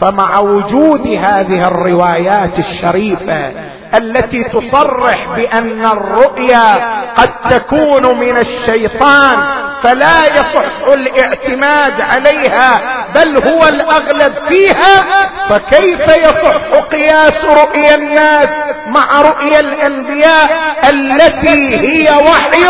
فمع 0.00 0.38
وجود 0.38 1.06
هذه 1.06 1.68
الروايات 1.68 2.58
الشريفة 2.58 3.52
التي 3.94 4.44
تصرح 4.44 5.26
بأن 5.36 5.84
الرؤيا 5.84 6.74
قد 7.14 7.30
تكون 7.50 8.18
من 8.18 8.36
الشيطان 8.36 9.38
فلا 9.82 10.26
يصح 10.26 10.88
الاعتماد 10.92 12.00
عليها 12.00 12.80
بل 13.14 13.36
هو 13.48 13.68
الأغلب 13.68 14.34
فيها. 14.48 15.04
فكيف 15.48 16.00
يصح 16.00 16.74
قياس 16.90 17.44
رؤيا 17.44 17.94
الناس 17.94 18.48
مع 18.88 19.22
رؤيا 19.22 19.60
الأنبياء 19.60 20.50
التي 20.90 21.76
هي 21.76 22.16
وحي؟ 22.16 22.62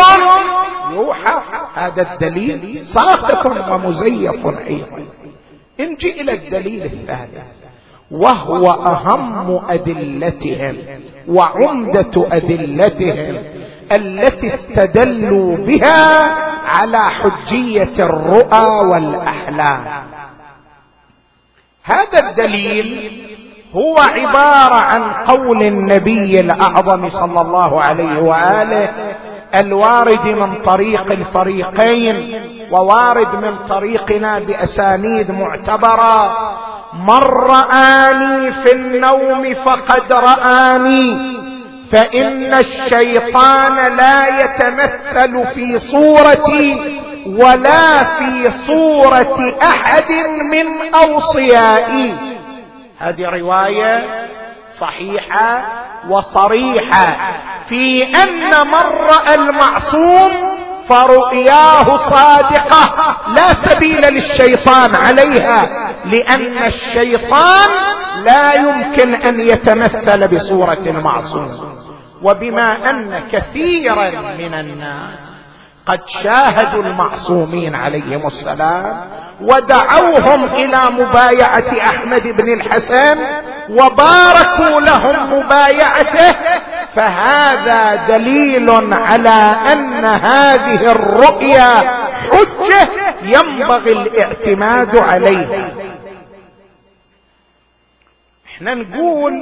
يوحى. 0.92 1.40
هذا 1.74 2.02
الدليل 2.02 2.84
ساقط 2.84 3.46
ومزيف 3.70 4.46
أيضا. 4.46 5.06
نجي 5.80 6.20
إلى 6.20 6.32
الدليل 6.32 6.84
الثالث 6.84 7.67
وهو 8.10 8.70
أهم 8.70 9.60
أدلتهم 9.68 10.76
وعمدة 11.28 12.26
أدلتهم 12.32 13.44
التي 13.92 14.46
استدلوا 14.46 15.56
بها 15.56 16.24
على 16.68 16.98
حجية 16.98 17.92
الرؤى 17.98 18.86
والأحلام. 18.86 19.84
هذا 21.84 22.28
الدليل 22.28 23.10
هو 23.72 23.98
عبارة 23.98 24.74
عن 24.74 25.02
قول 25.02 25.62
النبي 25.62 26.40
الأعظم 26.40 27.08
صلى 27.08 27.40
الله 27.40 27.82
عليه 27.82 28.18
وآله 28.22 28.90
الوارد 29.54 30.26
من 30.28 30.54
طريق 30.54 31.12
الفريقين 31.12 32.42
ووارد 32.72 33.44
من 33.44 33.56
طريقنا 33.68 34.38
بأسانيد 34.38 35.30
معتبرة 35.30 36.36
من 36.92 37.22
رآني 37.22 38.50
في 38.52 38.72
النوم 38.72 39.54
فقد 39.54 40.12
رآني 40.12 41.38
فإن 41.92 42.54
الشيطان 42.54 43.96
لا 43.96 44.42
يتمثل 44.42 45.46
في 45.54 45.78
صورتي 45.78 47.00
ولا 47.26 48.02
في 48.02 48.50
صورة 48.66 49.58
أحد 49.62 50.12
من 50.52 50.94
أوصيائي. 50.94 52.16
هذه 52.98 53.28
رواية 53.28 54.04
صحيحة 54.78 55.66
وصريحة 56.08 57.16
في 57.68 58.02
أن 58.02 58.66
من 58.66 58.84
رأى 58.84 59.34
المعصوم 59.34 60.32
فرؤياه 60.88 61.96
صادقة 61.96 62.90
لا 63.34 63.54
سبيل 63.70 64.00
للشيطان 64.14 64.94
عليها 64.94 65.68
لأن 66.04 66.58
الشيطان 66.66 67.68
لا 68.24 68.54
يمكن 68.54 69.14
أن 69.14 69.40
يتمثل 69.40 70.28
بصورة 70.28 70.82
المعصوم 70.86 71.74
وبما 72.22 72.90
أن 72.90 73.22
كثيرا 73.32 74.10
من 74.38 74.54
الناس 74.54 75.18
قد 75.86 76.00
شاهدوا 76.06 76.82
المعصومين 76.82 77.74
عليهم 77.74 78.26
السلام 78.26 79.00
ودعوهم 79.40 80.44
إلى 80.44 80.80
مبايعة 80.90 81.64
أحمد 81.80 82.22
بن 82.22 82.52
الحسن 82.52 83.18
وباركوا 83.70 84.80
لهم 84.80 85.38
مبايعته 85.38 86.34
فهذا 86.94 88.06
دليل 88.06 88.70
على 88.94 89.72
أن 89.72 90.04
هذه 90.04 90.92
الرؤيا 90.92 91.74
حجة 92.30 92.88
ينبغي 93.22 93.92
الاعتماد 93.92 94.96
عليها. 94.96 95.74
إحنا 98.46 98.74
نقول 98.74 99.32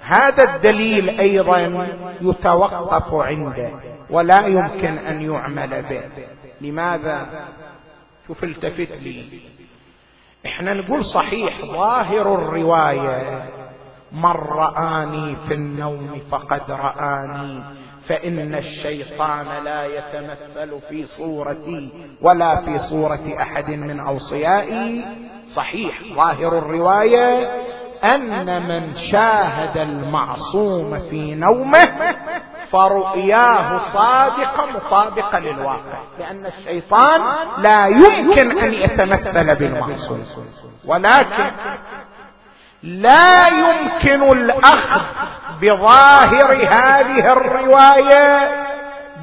هذا 0.00 0.42
الدليل 0.42 1.20
أيضا 1.20 1.86
يتوقف 2.20 3.14
عنده 3.14 3.70
ولا 4.10 4.46
يمكن 4.46 4.98
أن 4.98 5.20
يعمل 5.22 5.82
به. 5.82 6.02
لماذا؟ 6.60 7.26
شوف 8.26 8.44
التفت 8.44 8.90
لي. 9.02 9.40
إحنا 10.46 10.74
نقول 10.74 11.04
صحيح 11.04 11.60
ظاهر 11.64 12.34
الرواية 12.34 13.44
من 14.12 14.30
رآني 14.30 15.36
في 15.36 15.54
النوم 15.54 16.20
فقد 16.30 16.70
رآني 16.70 17.64
فإن 18.08 18.54
الشيطان 18.54 19.64
لا 19.64 19.84
يتمثل 19.84 20.80
في 20.88 21.06
صورتي 21.06 21.90
ولا 22.22 22.56
في 22.56 22.78
صورة 22.78 23.42
أحد 23.42 23.70
من 23.70 24.00
أوصيائي. 24.00 25.04
صحيح. 25.46 26.02
ظاهر 26.14 26.58
الرواية 26.58 27.48
ان 28.04 28.68
من 28.68 28.96
شاهد 28.96 29.76
المعصوم 29.76 30.98
في 30.98 31.34
نومه 31.34 31.88
فرؤياه 32.70 33.78
صادقه 33.78 34.66
مطابقه 34.66 35.38
للواقع 35.38 36.02
لأن 36.18 36.46
الشيطان 36.46 37.20
لا 37.58 37.86
يمكن 37.86 38.58
ان 38.58 38.72
يتمثل 38.74 39.54
بالمعصوم. 39.54 40.22
ولكن 40.86 41.50
لا 42.82 43.48
يمكن 43.48 44.22
الأخذ 44.22 45.00
بظاهر 45.62 46.52
هذه 46.52 47.32
الرواية 47.32 48.48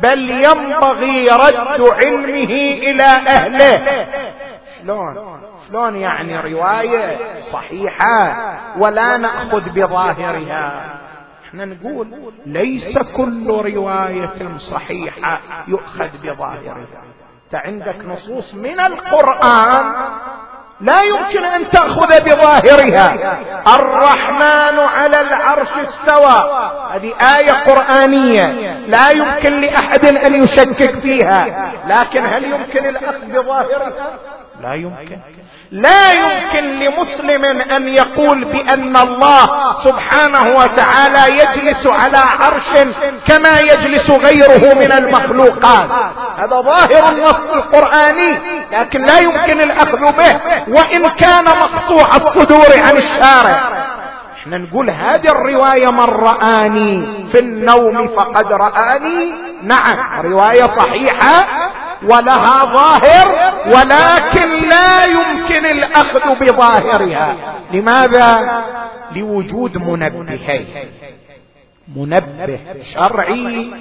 بل 0.04 0.30
ينبغي 0.32 1.30
رد 1.30 1.82
علمه 1.82 2.54
إلى 2.84 3.04
أهله. 3.04 4.08
شلون؟ 4.82 5.42
شلون 5.68 5.96
يعني 5.96 6.40
رواية 6.40 7.40
صحيحة 7.40 8.36
ولا 8.78 9.18
نأخذ 9.18 9.70
بظاهرها؟ 9.70 11.00
إحنا 11.48 11.66
نقول 11.66 12.34
ليس 12.46 12.98
كل 12.98 13.48
رواية 13.48 14.58
صحيحة 14.58 15.40
يؤخذ 15.68 16.10
بظاهرها. 16.24 17.04
أنت 17.46 17.56
عندك 17.56 18.06
نصوص 18.06 18.56
من 18.56 18.80
القرآن 18.80 19.94
لا 20.82 21.02
يمكن 21.02 21.46
أن 21.46 21.70
تأخذ 21.70 22.20
بظاهرها. 22.24 23.16
الرحمن 23.76 24.80
على 24.80 25.22
العرش 25.22 25.70
استوى. 25.78 26.70
هذه 26.92 27.14
آية 27.38 27.52
قرآنية. 27.52 28.46
لا 28.88 29.10
يمكن 29.10 29.62
لأحد 29.62 30.06
أن 30.06 30.44
يشكك 30.44 30.96
فيها. 31.00 31.72
لكن 31.88 32.26
هل 32.26 32.44
يمكن 32.44 32.86
الأخذ 32.86 33.20
بظاهرها؟ 33.20 33.94
لا 34.64 34.74
يمكن. 34.74 35.20
لا 35.72 36.12
يمكن 36.12 36.80
لمسلم 36.80 37.62
أن 37.62 37.88
يقول 37.88 38.46
بأن 38.46 38.98
الله 38.98 39.74
سبحانه 39.74 40.58
وتعالى 40.58 41.38
يجلس 41.40 41.88
على 41.88 42.18
عرش 42.18 42.70
كما 43.26 43.60
يجلس 43.60 44.10
غيره 44.10 44.74
من 44.74 44.92
المخلوقات. 44.92 45.90
هذا 46.38 46.62
ظاهر 46.62 47.12
النص 47.12 47.50
القرآني 47.50 48.38
لكن 48.72 49.02
لا 49.02 49.20
يمكن 49.20 49.62
الأخذ 49.62 50.12
به 50.12 50.40
وإن 50.68 51.10
كان 51.10 51.46
مقطوع 51.46 52.16
الصدور 52.16 52.80
عن 52.88 52.98
الشارع. 52.98 53.62
إحنا 54.42 54.58
نقول 54.58 54.90
هذه 54.90 55.32
الرواية 55.32 55.92
من 55.92 56.00
رآني 56.06 57.26
في 57.32 57.40
النوم 57.40 58.08
فقد 58.08 58.52
رآني. 58.52 59.34
نعم 59.64 60.22
رواية 60.24 60.66
صحيحة 60.66 61.48
ولها 62.04 62.66
ظاهر 62.66 63.54
ولكن 63.68 64.70
لا 64.70 65.06
يمكن 65.06 65.66
الأخذ 65.66 66.40
بظاهرها. 66.40 67.36
لماذا؟ 67.72 68.64
لوجود 69.16 69.78
منبهين. 69.78 70.68
منبه 71.96 72.60
شرعي 72.84 73.72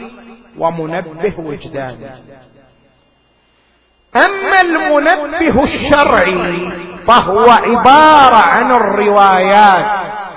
ومنبه 0.58 1.34
وجداني. 1.38 2.10
أما 4.16 4.60
المنبه 4.60 5.62
الشرعي 5.62 6.72
فهو 7.06 7.50
عبارة 7.50 8.36
عن 8.36 8.72
الروايات 8.72 9.84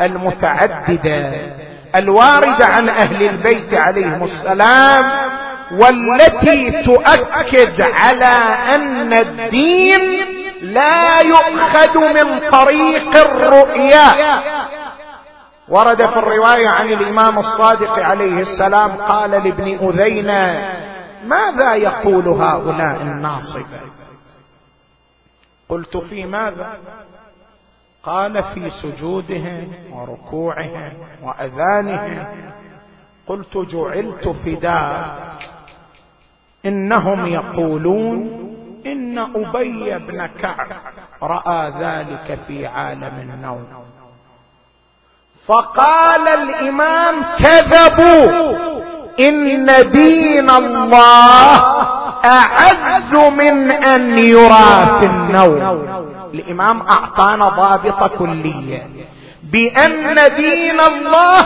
المتعددة 0.02 1.32
الواردة 1.96 2.66
عن 2.66 2.90
أهل 2.90 3.24
البيت 3.24 3.74
عليهم 3.74 4.24
السلام 4.24 5.12
والتي 5.72 6.84
تؤكد 6.84 7.82
على 7.82 8.36
أن 8.76 9.14
الدين 9.14 10.26
لا 10.62 11.20
يؤخذ 11.20 12.00
من 12.00 12.50
طريق 12.50 13.16
الرؤيا. 13.16 14.06
ورد 15.70 16.06
في 16.06 16.18
الرواية 16.18 16.68
عن 16.70 16.88
الإمام 16.88 17.40
الصادق 17.40 18.00
عليه 18.00 18.40
السلام 18.40 18.92
قال 18.92 19.32
لابن 19.32 19.78
أذينة 19.90 20.70
ماذا 21.26 21.76
يقول 21.76 22.28
هؤلاء 22.28 23.02
الناصبه 23.02 23.82
قلت 25.70 25.98
في 25.98 26.26
ماذا؟ 26.26 26.78
قال 28.04 28.44
في 28.44 28.70
سجودهم 28.70 29.74
وركوعهم 29.92 30.94
وأذانهم. 31.24 32.26
قلت 33.28 33.58
جعلت 33.58 34.28
فداك 34.30 35.50
إنهم 36.66 37.26
يقولون 37.26 38.46
إن 38.86 39.18
أبي 39.18 39.98
بن 39.98 40.26
كعب 40.26 40.68
رأى 41.24 41.74
ذلك 41.80 42.40
في 42.48 42.68
عالم 42.68 43.30
النوم. 43.34 43.66
فقال 45.48 46.28
الإمام 46.28 47.16
كذبوا. 47.38 48.56
إن 49.20 49.92
دين 49.92 50.50
الله 50.50 51.62
أعز 52.26 53.14
من 53.14 53.72
أن 53.72 54.20
يرى 54.20 55.00
في 55.00 55.06
النوم. 55.06 55.86
الإمام 56.34 56.82
أعطانا 56.82 57.50
ضابط 57.50 58.12
كلية. 58.18 58.88
بأن 59.52 60.34
دين 60.36 60.80
الله 60.80 61.46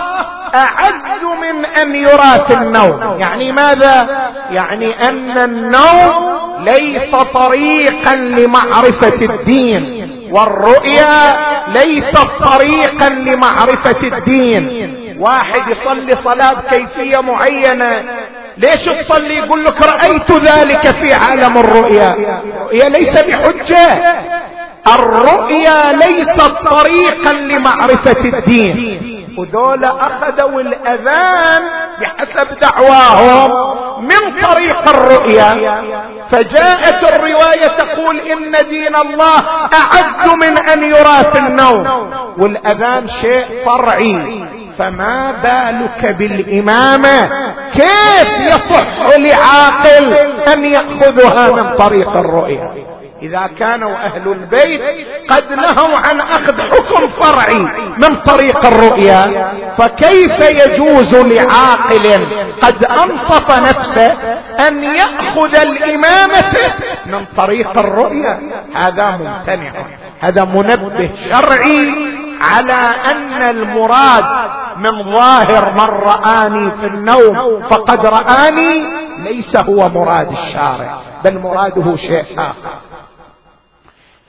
اعز 0.56 1.24
من 1.42 1.96
يرى 1.96 2.46
في 2.48 2.54
النوم. 2.54 3.20
يعني 3.20 3.52
ماذا؟ 3.52 4.08
يعني 4.52 5.10
أن 5.10 5.38
النوم 5.38 6.40
ليس 6.60 7.16
طريقا 7.34 8.16
لمعرفة 8.16 9.26
الدين 9.26 10.10
والرؤيا 10.32 11.38
ليست 11.68 12.28
طريقا 12.46 13.10
لمعرفة 13.10 14.08
الدين. 14.08 14.96
واحد 15.20 15.72
يصلي 15.72 16.16
صلاة 16.24 16.54
بكيفيه 16.54 17.22
معينة 17.22 18.04
ليش 18.58 18.86
تصلي؟ 18.86 19.36
يقول 19.38 19.66
لك 19.66 19.82
رأيت 19.88 20.32
ذلك 20.32 20.96
في 20.96 21.14
عالم 21.14 21.58
الرؤيا. 21.58 22.14
الرؤيا 22.14 22.90
ليس 22.90 23.18
بحجة. 23.18 24.04
الرؤيا 24.88 25.92
ليست 25.92 26.52
طريقا 26.70 27.34
لمعرفة 27.34 28.26
الدين. 28.26 29.10
وذول 29.38 29.86
أخذوا 29.86 30.62
الأذان 30.62 31.62
بحسب 32.02 32.60
دعواهم 32.60 33.52
من 34.02 34.42
طريق 34.42 34.88
الرؤيا. 34.88 35.82
فجاءت 36.30 37.04
الرواية 37.04 37.68
تقول 37.68 38.20
إن 38.20 38.52
دين 38.70 38.96
الله 38.96 39.38
أعز 39.74 40.30
من 40.30 40.58
أن 40.58 40.84
يرى 40.84 41.32
في 41.34 41.40
النوم. 41.40 42.12
والأذان 42.38 43.08
شيء 43.08 43.46
فرعي. 43.66 44.46
فما 44.80 45.32
بالك 45.44 46.16
بالإمامة؟ 46.18 47.30
كيف 47.74 48.42
يصح 48.42 49.18
لعاقل 49.18 50.14
أن 50.54 50.66
يأخذها 50.66 51.52
من 51.52 51.78
طريق 51.78 52.18
الرؤيا؟ 52.18 52.89
إذا 53.22 53.48
كانوا 53.48 53.96
أهل 53.96 54.28
البيت 54.28 54.82
قد 55.30 55.52
نهوا 55.52 55.98
عن 55.98 56.20
أخذ 56.20 56.62
حكم 56.62 57.08
فرعي 57.08 57.60
من 57.98 58.16
طريق 58.16 58.66
الرؤيا. 58.66 59.46
فكيف 59.78 60.40
يجوز 60.40 61.16
لعاقل 61.16 62.28
قد 62.62 62.86
أنصف 62.86 63.52
نفسه 63.52 64.12
أن 64.68 64.84
يأخذ 64.84 65.56
الإمامة 65.56 66.56
من 67.06 67.26
طريق 67.38 67.78
الرؤيا؟ 67.78 68.40
هذا 68.76 69.18
ممتنع. 69.18 69.72
هذا 70.20 70.44
منبه 70.44 71.12
شرعي 71.30 71.94
على 72.42 72.92
أن 73.12 73.42
المراد 73.42 74.26
من 74.78 75.12
ظاهر 75.12 75.74
من 75.74 75.80
رآني 75.80 76.72
في 76.72 76.86
النوم 76.86 77.64
فقد 77.70 78.06
رآني 78.06 78.84
ليس 79.18 79.58
هو 79.58 79.90
مراد 79.90 80.32
الشارع 80.32 80.98
بل 81.24 81.40
مراده 81.40 81.96
شيء 81.96 82.26
آخر. 82.38 82.89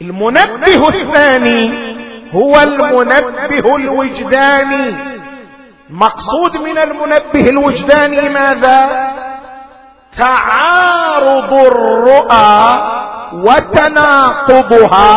المنبه 0.01 0.88
الثاني 0.88 1.90
هو 2.32 2.61
المنبه 2.61 3.76
الوجداني. 3.76 4.94
مقصود 5.90 6.57
من 6.57 6.78
المنبه 6.78 7.48
الوجداني 7.51 8.28
ماذا؟ 8.28 9.11
تعارض 10.18 11.55
الرؤى 11.55 12.90
وتناقضها 13.32 15.11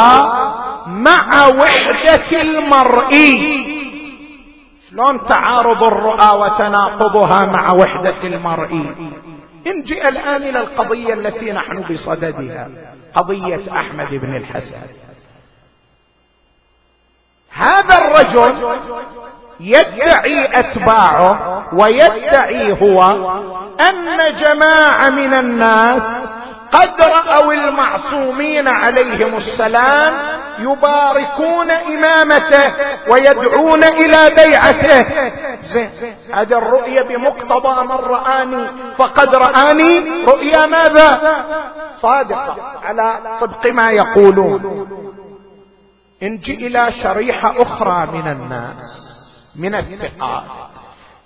مع 0.88 1.48
وحدة 1.48 2.42
المرئي 2.42 3.64
شلون 4.90 5.26
تعارض 5.26 5.84
الرؤى 5.84 6.40
وتناقضها 6.40 7.46
مع 7.46 7.72
وحدة 7.72 8.24
المرئي 8.24 8.96
نجي 9.68 10.08
الآن 10.10 10.42
إلى 10.42 10.60
القضية 10.60 11.14
التي 11.14 11.52
نحن 11.52 11.82
بصددها. 11.90 12.70
قضية 13.16 13.80
أحمد 13.80 14.10
بن 14.10 14.36
الحسن. 14.36 14.82
هذا 17.50 17.98
الرجل 17.98 18.80
يدعي 19.60 20.60
أتباعه 20.60 21.64
ويدعي 21.74 22.82
هو 22.82 23.02
أن 23.80 24.34
جماعة 24.34 25.10
من 25.10 25.34
الناس 25.34 26.04
قد 26.74 27.02
راوا 27.02 27.54
المعصومين 27.54 28.68
عليهم 28.68 29.38
السلام 29.38 30.14
يباركون 30.60 31.72
إمامته 31.72 32.74
ويدعون 33.10 33.84
إلى 33.84 34.30
بيعته. 34.36 35.06
زين. 35.64 35.90
هذه 36.34 36.58
الرؤية 36.58 37.02
بمقتضى 37.02 37.84
من 37.84 37.92
رآني. 37.92 38.68
فقد 38.98 39.36
رآني 39.36 40.24
رؤيا 40.24 40.66
ماذا؟ 40.66 41.22
صادقة 41.96 42.58
على 42.84 43.38
طبق 43.42 43.68
ما 43.68 43.92
يقولون. 43.92 44.88
نجي 46.22 46.68
إلى 46.68 46.92
شريحة 46.92 47.62
أخرى 47.62 48.08
من 48.14 48.28
الناس 48.28 49.14
من 49.56 49.76
الثقات 49.76 50.44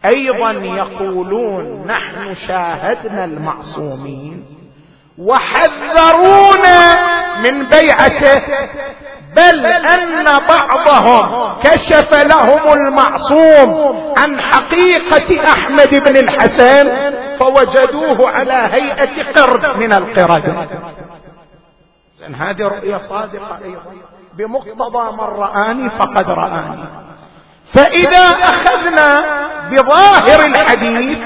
أيضا 0.05 0.51
يقولون 0.51 1.87
نحن 1.87 2.33
شاهدنا 2.33 3.25
المعصومين. 3.25 4.56
وحذرونا 5.17 6.97
من 7.43 7.63
بيعته 7.63 8.41
بل 9.35 9.65
أن 9.65 10.39
بعضهم 10.47 11.53
كشف 11.63 12.13
لهم 12.13 12.73
المعصوم 12.73 13.97
عن 14.17 14.41
حقيقة 14.41 15.51
أحمد 15.51 15.89
بن 15.89 16.17
الحسن 16.17 16.89
فوجدوه 17.39 18.29
على 18.29 18.69
هيئة 18.71 19.31
قرد 19.31 19.77
من 19.77 19.93
القرد. 19.93 20.67
هذه 22.39 22.63
رؤيه 22.63 22.97
صادقة 22.97 23.59
أيضا. 23.65 23.93
بمقتضى 24.33 25.11
من 25.17 25.19
رآني 25.19 25.89
فقد 25.89 26.29
رآني. 26.29 26.89
فإذا 27.73 28.27
أخذنا 28.29 29.23
بظاهر 29.71 30.45
الحديث 30.45 31.19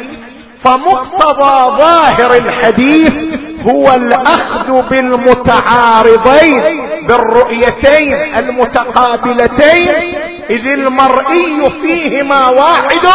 فمقتضى 0.63 1.77
ظاهر 1.77 2.35
الحديث 2.35 3.50
هو 3.69 3.93
الأخذ 3.93 4.89
بالمتعارضين 4.89 6.63
بالرؤيتين 7.07 8.13
المتقابلتين 8.37 9.93
إذ 10.49 10.67
المرئي 10.67 11.69
فيهما 11.81 12.47
واحد 12.47 13.07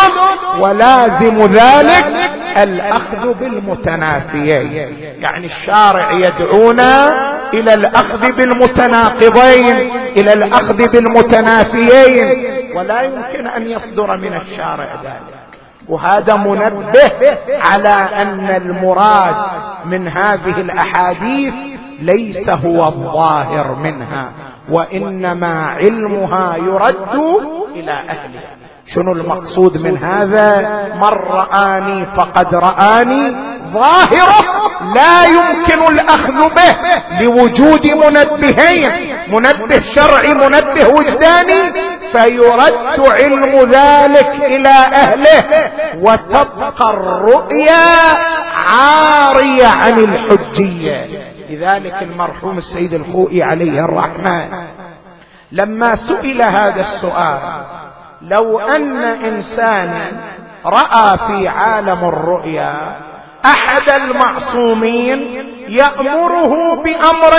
ولازم 0.58 1.46
ذلك 1.46 2.06
الأخذ 2.56 3.34
بالمتنافيين. 3.40 4.72
يعني 5.20 5.46
الشارع 5.46 6.12
يدعونا 6.12 7.12
إلى 7.54 7.74
الأخذ 7.74 8.32
بالمتناقضين 8.32 9.90
إلى 10.16 10.32
الأخذ 10.32 10.92
بالمتنافيين 10.92 12.26
ولا 12.74 13.02
يمكن 13.02 13.46
أن 13.46 13.70
يصدر 13.70 14.16
من 14.16 14.34
الشارع 14.34 15.00
ذلك. 15.04 15.45
وهذا 15.88 16.36
منبه 16.36 17.38
على 17.62 18.08
أن 18.22 18.62
المراد 18.62 19.34
من 19.84 20.08
هذه 20.08 20.60
الأحاديث 20.60 21.54
ليس 22.00 22.50
هو 22.50 22.88
الظاهر 22.88 23.74
منها 23.74 24.32
وإنما 24.70 25.66
علمها 25.66 26.56
يرد 26.56 27.20
إلى 27.74 27.92
أهلها. 27.92 28.56
شنو 28.86 29.12
المقصود 29.12 29.82
من 29.82 29.98
هذا؟ 29.98 30.60
من 30.94 31.02
رآني 31.02 32.06
فقد 32.06 32.54
رآني 32.54 33.36
ظاهره 33.72 34.44
لا 34.94 35.24
يمكن 35.24 35.94
الأخذ 35.94 36.54
به 36.54 36.76
لوجود 37.20 37.86
منبهين. 37.86 39.15
منبه 39.28 39.78
شرعي 39.80 40.34
منبه 40.34 40.88
وجداني 40.88 41.72
فيرد 42.12 43.00
علم 43.00 43.70
ذلك 43.70 44.44
إلى 44.44 44.68
أهله 44.68 45.70
وتبقى 46.00 46.90
الرؤيا 46.90 47.86
عارية 48.68 49.66
عن 49.66 49.98
الحجية. 49.98 51.06
لذلك 51.50 52.02
المرحوم 52.02 52.58
السيد 52.58 52.94
الخوئي 52.94 53.42
عليه 53.42 53.84
الرحمن 53.84 54.48
لما 55.52 55.96
سئل 55.96 56.42
هذا 56.42 56.80
السؤال 56.80 57.38
لو 58.22 58.58
أن 58.58 58.96
إنسانا 59.04 60.10
رأى 60.66 61.18
في 61.18 61.48
عالم 61.48 62.08
الرؤيا 62.08 62.96
أحد 63.44 63.88
المعصومين 63.90 65.18
يأمره 65.68 66.74
بامر 66.82 67.34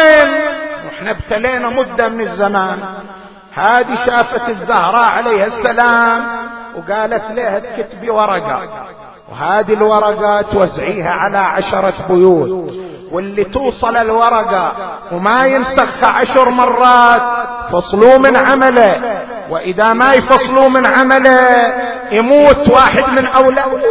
إحنا 0.97 1.11
ابتلينا 1.11 1.69
مدة 1.69 2.09
من 2.09 2.21
الزمان. 2.21 2.79
هذه 3.53 3.95
شافت 4.05 4.49
الزهراء 4.49 5.09
عليها 5.09 5.45
السلام 5.45 6.21
وقالت 6.75 7.31
لها 7.31 7.59
تكتبي 7.59 8.09
ورقه 8.09 8.69
وهذه 9.31 9.73
الورقة 9.73 10.41
توزعيها 10.41 11.09
على 11.09 11.37
عشرة 11.37 12.07
بيوت. 12.09 12.73
واللي 13.11 13.43
توصل 13.43 13.97
الورقة 13.97 14.75
وما 15.11 15.47
ينسخ 15.47 16.03
عشر 16.03 16.49
مرات 16.49 17.21
فصلوا 17.71 18.17
من 18.17 18.35
عمله. 18.35 19.23
وإذا 19.49 19.93
ما 19.93 20.13
يفصلوا 20.13 20.69
من 20.69 20.85
عمله 20.85 21.47
يموت 22.11 22.69
واحد 22.69 23.09
من 23.09 23.25
اولاده 23.25 23.81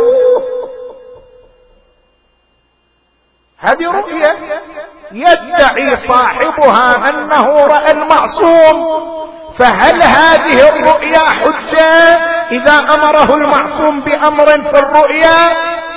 هذه 3.58 3.92
رؤية. 3.92 4.36
يدعي 5.12 5.96
صاحبها 5.96 7.08
أنه 7.10 7.66
رأى 7.66 7.90
المعصوم. 7.92 8.86
فهل 9.58 10.02
هذه 10.02 10.68
الرؤيا 10.68 11.18
حجة؟ 11.18 12.18
إذا 12.52 12.72
أمره 12.94 13.34
المعصوم 13.34 14.00
بأمر 14.00 14.46
في 14.46 14.78
الرؤيا 14.78 15.36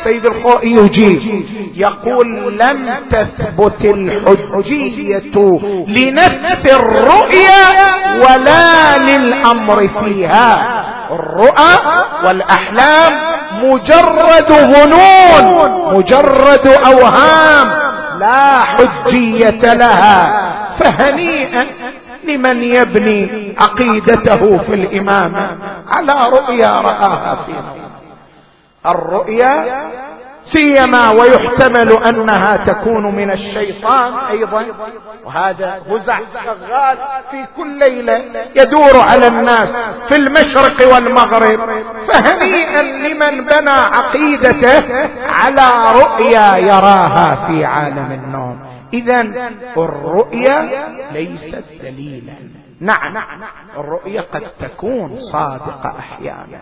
سيد 0.03 0.26
الخوئي 0.26 0.72
يجيب. 0.72 1.45
يقول 1.76 2.57
لم 2.60 2.89
تثبت 3.10 3.86
الحجية 4.28 5.60
لنفس 5.88 6.68
الرؤيا 6.68 7.66
ولا 8.16 8.97
للأمر 8.97 9.88
فيها. 9.88 10.84
الرؤى 11.12 11.76
والأحلام 12.24 13.14
مجرد 13.64 14.49
ظنون 14.49 15.72
مجرد 15.95 16.68
أوهام. 16.68 17.89
لا 18.20 18.60
حجية 18.60 19.74
لها 19.74 20.50
فهنيئا 20.80 21.66
لمن 22.24 22.64
يبني 22.64 23.56
عقيدته 23.60 24.58
في 24.58 24.74
الإمامة. 24.74 25.58
على 25.88 26.30
رؤيا 26.30 26.82
رآها 26.82 27.36
في 27.46 27.54
الرؤيا 28.86 29.66
سيما 30.52 31.10
ويحتمل 31.10 32.04
أنها 32.04 32.58
تكون 32.58 33.16
من 33.16 33.32
الشيطان 33.32 34.14
أيضا. 34.14 34.66
وهذا 35.26 35.82
وزع 35.89 36.20
شغال 36.45 36.97
في 37.32 37.45
كل 37.58 37.80
ليلة 37.80 38.45
يدور 38.56 38.97
على 38.97 39.28
الناس 39.28 39.76
في 40.08 40.16
المشرق 40.16 40.93
والمغرب 40.93 41.60
فهنيئا 42.08 42.82
لمن 42.82 43.45
بنى 43.45 43.70
عقيدته 43.70 44.84
على 45.30 46.00
رؤيا 46.00 46.58
يراها 46.58 47.47
في 47.47 47.66
عالم 47.66 48.12
النوم. 48.12 48.60
اذا 48.93 49.22
الرؤيا 49.78 50.70
ليست 51.12 51.82
دليلا. 51.82 52.34
نعم 52.82 53.18
الرؤيا 53.78 54.22
قد 54.34 54.43
تكون 54.60 55.16
صادقة 55.16 55.93
أحيانا. 56.00 56.62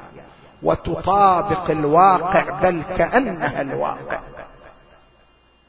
وتطابق 0.63 1.71
الواقع 1.71 2.59
بل 2.61 2.83
كأنها 2.83 3.61
الواقع. 3.61 4.19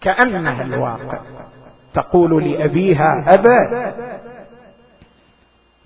كأنها 0.01 0.63
الواقع. 0.63 1.21
تقول 1.95 2.45
لأبيها 2.45 3.25
أبا 3.35 3.93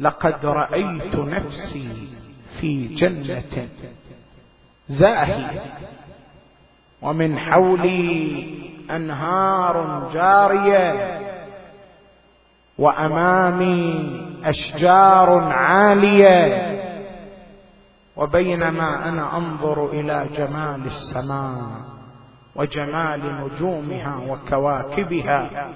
لقد 0.01 0.45
رأيت 0.47 1.17
نفسي 1.17 2.09
في 2.61 2.89
جنة 2.89 3.69
زاهية 4.87 5.63
ومن 7.03 7.39
حولي 7.39 8.45
أنهار 8.91 10.09
جارية 10.15 11.21
وأمامي 12.79 14.11
أشجار 14.45 15.39
عالية. 15.53 16.72
وبينما 18.17 19.09
أنا 19.09 19.37
أنظر 19.37 19.87
إلى 19.91 20.29
جمال 20.37 20.87
السماء 20.87 21.93
وجمال 22.57 23.45
نجومها 23.45 24.17
وكواكبها 24.17 25.71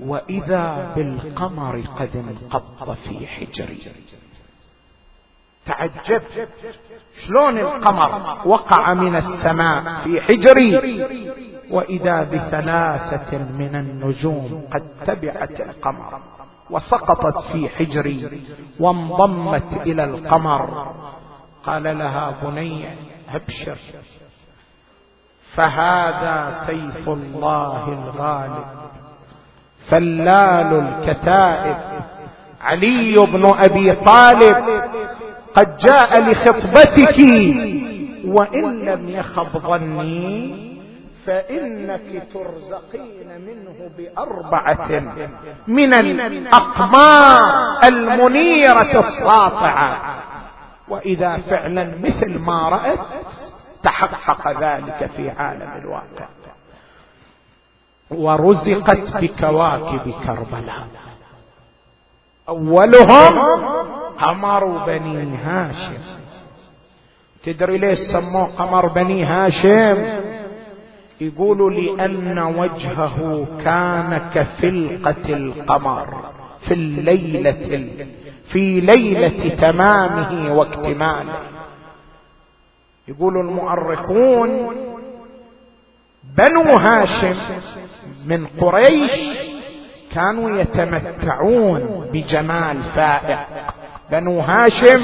وإذا 0.00 0.92
بالقمر 0.96 1.80
قد 1.96 2.16
انقض 2.16 2.94
في 2.94 3.26
حجري. 3.26 3.78
تعجبت. 5.66 6.48
شلون 7.26 7.58
القمر 7.58 8.38
وقع 8.48 8.94
من 8.94 9.16
السماء 9.16 9.80
في 10.04 10.20
حجري؟ 10.20 10.76
وإذا 11.70 12.24
بثلاثة 12.24 13.38
من 13.38 13.76
النجوم 13.76 14.64
قد 14.72 14.88
تبعت 15.04 15.60
القمر 15.60 16.20
وسقطت 16.70 17.38
في 17.52 17.68
حجري 17.68 18.42
وانضمت 18.80 19.76
إلى 19.86 20.04
القمر 20.04 20.94
قال 21.66 21.98
لها 21.98 22.34
بني 22.42 22.96
أبشر 23.34 23.76
فهذا 25.54 26.50
سيف 26.66 27.08
الله 27.08 27.88
الغالب. 27.88 28.64
فلال 29.88 30.72
الكتائب 30.74 31.76
علي 32.60 33.14
بن 33.18 33.54
أبي 33.58 33.92
طالب 33.92 34.82
قد 35.54 35.76
جاء 35.76 36.30
لخطبتك 36.30 37.18
وإن 38.24 38.78
لم 38.84 39.08
يخب 39.08 39.58
ظني 39.58 40.66
فإنك 41.26 42.28
ترزقين 42.32 43.28
منه 43.40 43.90
بأربعة 43.96 44.88
من 45.66 45.94
الأقمار 45.94 47.44
المنيرة 47.84 48.98
الساطعة. 48.98 50.22
وإذا 50.88 51.36
فعلا 51.36 51.98
مثل 51.98 52.38
ما 52.38 52.68
رأت 52.68 52.98
تحقق 53.82 54.60
ذلك 54.60 55.06
في 55.06 55.30
عالم 55.30 55.72
الواقع. 55.82 56.28
ورزقت 58.10 59.16
بكواكب 59.16 60.14
كربلاء. 60.26 60.86
أولهم 62.48 63.38
قمر 64.18 64.64
بني 64.86 65.36
هاشم. 65.36 65.98
تدري 67.42 67.78
ليش 67.78 67.98
سموه 67.98 68.44
قمر 68.44 68.86
بني 68.86 69.24
هاشم؟ 69.24 70.04
يقولوا 71.20 71.70
لأن 71.70 72.38
وجهه 72.38 73.46
كان 73.64 74.30
كفلقة 74.34 75.28
القمر 75.28 76.24
في 76.58 76.74
الليلة 76.74 77.90
في 78.48 78.80
ليلة 78.80 79.54
تمامه 79.54 80.54
واكتماله. 80.54 81.40
يقول 83.08 83.36
المؤرخون 83.36 84.76
بنو 86.38 86.76
هاشم 86.76 87.36
من 88.26 88.46
قريش 88.46 89.12
كانوا 90.14 90.60
يتمتعون 90.60 92.08
بجمال 92.12 92.82
فائق. 92.82 93.38
بنو 94.10 94.40
هاشم 94.40 95.00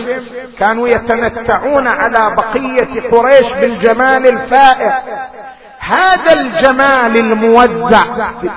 كانوا 0.58 0.88
يتمتعون 0.88 1.86
على 1.86 2.36
بقية 2.36 3.10
قريش 3.10 3.52
بالجمال 3.52 4.28
الفائق. 4.28 4.92
هذا 5.78 6.32
الجمال 6.32 7.16
الموزع 7.16 8.04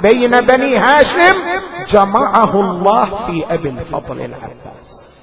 بين 0.01 0.41
بني 0.41 0.77
هاشم 0.77 1.35
جمعه 1.89 2.61
الله 2.61 3.25
في 3.27 3.45
أبي 3.53 3.69
الفضل 3.69 4.21
العباس. 4.21 5.15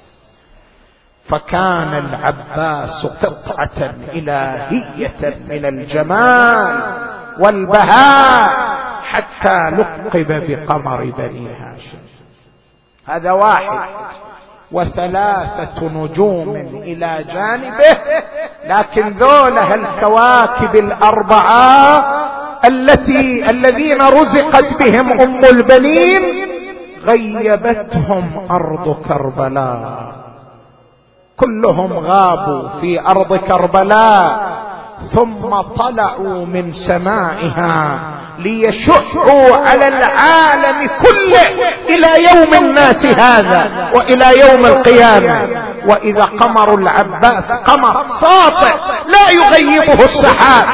فكان 1.29 1.93
العباس 1.93 3.05
قطعة 3.05 3.93
إلهية 4.13 5.37
من 5.47 5.65
الجمال 5.65 6.81
والبهاء 7.39 8.49
حتى 9.03 9.69
لقب 9.69 10.27
بقمر 10.49 11.13
بني 11.17 11.47
هاشم. 11.55 11.97
هذا 13.07 13.31
واحد. 13.31 13.89
وثلاثة 14.71 15.89
نجوم 15.89 16.55
إلى 16.73 17.25
جانبه 17.33 17.97
لكن 18.65 19.09
ذوله 19.09 19.73
الكواكب 19.75 20.75
الأربعة 20.75 22.03
التي 22.65 23.49
الذين 23.49 24.01
رزقت 24.01 24.79
بهم 24.79 25.21
أم 25.21 25.45
البنين 25.45 26.21
غيبتهم 27.05 28.45
أرض 28.51 28.95
كربلاء. 29.07 30.13
كلهم 31.37 31.93
غابوا 31.93 32.69
في 32.81 33.07
أرض 33.07 33.35
كربلاء. 33.35 34.53
ثم 35.11 35.55
طلعوا 35.55 36.45
من 36.45 36.71
سمائها 36.71 37.99
ليشعوا 38.39 39.55
على 39.55 39.87
العالم 39.87 40.89
كله 41.01 41.47
إلى 41.89 42.23
يوم 42.23 42.65
الناس 42.65 43.05
هذا 43.05 43.91
وإلى 43.95 44.39
يوم 44.39 44.65
القيامة. 44.65 45.47
وإذا 45.87 46.25
قمر 46.25 46.75
العباس 46.75 47.51
قمر 47.51 48.05
ساطع 48.07 48.71
لا 49.07 49.29
يغيبه 49.29 50.03
السحاب. 50.03 50.65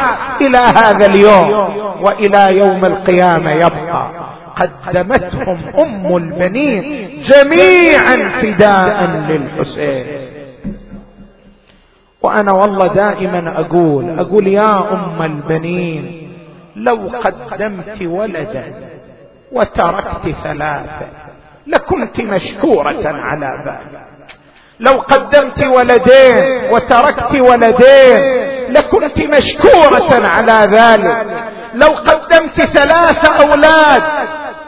إلى 0.42 0.58
هذا 0.58 1.06
اليوم 1.06 1.70
وإلى 2.02 2.58
يوم 2.58 2.86
القيامة 2.86 3.52
يبقى. 3.52 4.29
قدمتهم 4.60 5.58
أم 5.80 6.18
البنين 6.18 7.10
جميعا 7.24 8.30
فداء 8.30 9.10
للحسين. 9.30 10.06
وأنا 12.22 12.52
والله 12.52 12.88
دائما 12.88 13.60
أقول 13.60 14.20
أقول 14.20 14.48
يا 14.48 14.94
أم 14.94 15.22
البنين 15.22 16.30
لو 16.76 17.12
قدمت 17.24 18.02
ولدا 18.02 18.74
وتركت 19.52 20.30
ثلاثة 20.44 21.08
لكنت 21.68 22.22
مشكورة 22.22 23.04
على 23.06 23.52
ذلك. 23.66 24.02
لو 24.80 24.92
قدمت 24.92 25.64
ولدين 25.66 26.62
وتركت 26.72 27.40
ولدين 27.40 28.20
لكنت 28.70 29.22
مشكورة 29.22 30.28
على 30.28 30.68
ذلك. 30.78 31.36
لو 31.74 31.88
قدمت 31.88 32.62
ثلاث 32.62 33.26
أولاد 33.26 34.04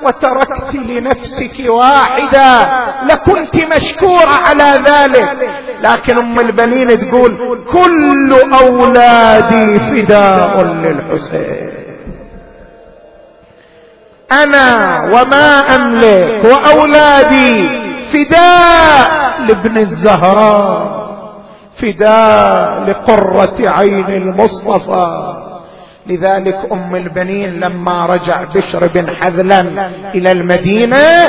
وتركت 0.04 0.76
لنفسك 0.76 1.70
واحدة 1.70 2.60
لكنت 3.06 3.56
مشكورة 3.76 4.30
على 4.30 4.82
ذلك. 4.86 5.38
لكن 5.82 6.18
أم 6.18 6.40
البنين 6.40 7.10
تقول 7.10 7.38
كل 7.72 8.54
أولادي 8.54 9.80
فداء 9.80 10.64
للحسين. 10.64 11.72
أنا 14.32 15.00
وما 15.14 15.76
أملك 15.76 16.46
وأولادي 16.46 17.70
فداء 18.14 19.32
لابن 19.48 19.78
الزهراء 19.78 21.02
فداء 21.82 22.84
لقرة 22.90 23.70
عين 23.70 24.06
المصطفى. 24.06 25.34
لذلك 26.08 26.72
أم 26.72 26.96
البنين 26.96 27.50
لما 27.50 28.06
رجع 28.06 28.44
بشر 28.44 28.88
بن 28.88 29.16
حذلم 29.16 29.80
إلى 30.16 30.32
المدينة 30.32 31.28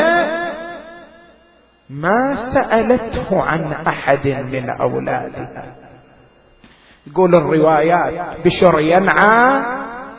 ما 1.91 2.35
سألته 2.35 3.43
عن 3.43 3.73
أحد 3.73 4.29
من 4.29 4.71
أولادها. 4.71 5.65
يقول 7.07 7.35
الروايات 7.35 8.45
بشر 8.45 8.81
ينعى 8.81 9.63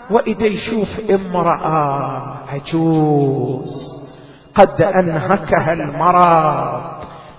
وإذا 0.10 0.46
يشوف 0.46 1.00
امرأة 1.12 2.38
عجوز 2.54 4.04
قد 4.56 4.82
أنهكها 4.82 5.74
المرض 5.74 6.82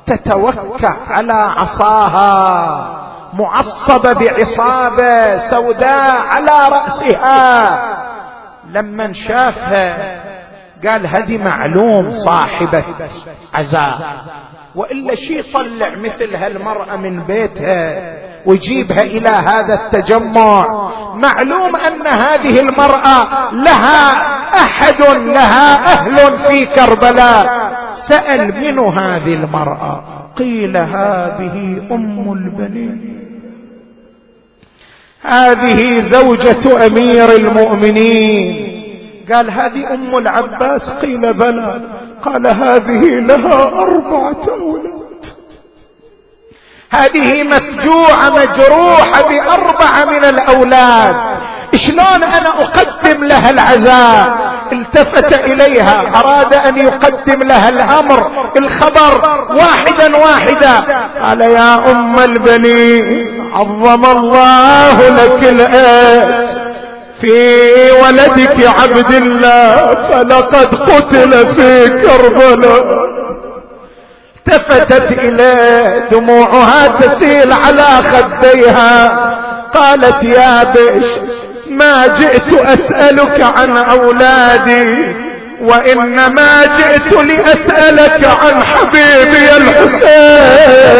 تتوكأ 0.06 0.88
على 0.88 1.32
عصاها. 1.32 2.93
معصبه 3.38 4.12
بعصابة 4.12 5.36
سوداء 5.36 6.26
على 6.26 6.68
رأسها. 6.68 7.94
لما 8.70 9.12
شافها 9.12 10.24
قال 10.86 11.06
هذه 11.06 11.38
معلوم 11.38 12.10
صاحبة 12.10 12.84
عزاء. 13.54 14.16
وإلا 14.74 15.14
شي 15.14 15.42
طلع 15.42 15.88
مثل 15.88 16.36
هالمرأة 16.36 16.96
من 16.96 17.22
بيتها 17.22 18.14
ويجيبها 18.46 19.02
إلى 19.02 19.28
هذا 19.28 19.74
التجمع؟ 19.74 20.66
معلوم 21.14 21.76
أن 21.76 22.06
هذه 22.06 22.60
المرأة 22.60 23.50
لها 23.52 24.12
أحد 24.54 25.02
لها 25.02 25.92
أهل 25.92 26.38
في 26.38 26.66
كربلاء. 26.66 27.70
سأل 27.92 28.60
من 28.60 28.78
هذه 28.98 29.34
المرأة؟ 29.34 30.04
قيل 30.36 30.76
هذه 30.76 31.86
أم 31.90 32.32
البنين. 32.32 33.13
هذه 35.24 36.00
زوجة 36.00 36.86
أمير 36.86 37.32
المؤمنين. 37.32 38.74
قال 39.32 39.50
هذه 39.50 39.94
أم 39.94 40.18
العباس 40.18 40.90
قيل 40.94 41.32
بلى. 41.32 41.80
قال 42.22 42.46
هذه 42.46 43.04
لها 43.04 43.62
أربعة 43.82 44.42
أولاد 44.48 45.04
هذه 46.90 47.42
مفجوعة 47.42 48.30
مجروحة 48.30 49.22
بأربعة 49.22 50.04
من 50.04 50.24
الأولاد. 50.24 51.16
شلون 51.74 52.24
أنا 52.24 52.48
أقدم 52.48 53.24
لها 53.24 53.50
العزاء؟ 53.50 54.54
التفت 54.72 55.32
إليها 55.38 56.02
أراد 56.14 56.54
أن 56.54 56.78
يقدم 56.78 57.42
لها 57.42 57.68
الأمر 57.68 58.30
الخبر 58.56 59.44
واحدا 59.50 60.16
واحدا. 60.16 60.84
قال 61.22 61.40
يا 61.40 61.90
أم 61.90 62.18
البنين 62.18 63.50
عظم 63.54 64.04
الله 64.04 65.08
لك 65.08 65.42
الاجر 65.42 66.60
في 67.20 67.90
ولدك 68.02 68.66
عبد 68.80 69.10
الله 69.14 69.94
فلقد 69.94 70.74
قتل 70.74 71.46
في 71.46 71.88
كربلاء. 71.88 73.14
التفتت 74.36 75.12
إليه 75.18 76.08
دموعها 76.10 76.86
تسيل 76.86 77.52
على 77.52 78.02
خديها. 78.02 79.34
قالت 79.74 80.24
يا 80.24 80.64
بش 80.64 81.06
ما 81.70 82.06
جئت 82.06 82.52
أسألك 82.52 83.40
عن 83.40 83.76
اولادي 83.76 85.14
وإنما 85.62 86.64
جئت 86.66 87.12
لأسألك 87.12 88.24
عن 88.24 88.62
حبيبي 88.62 89.56
الحسين. 89.56 90.94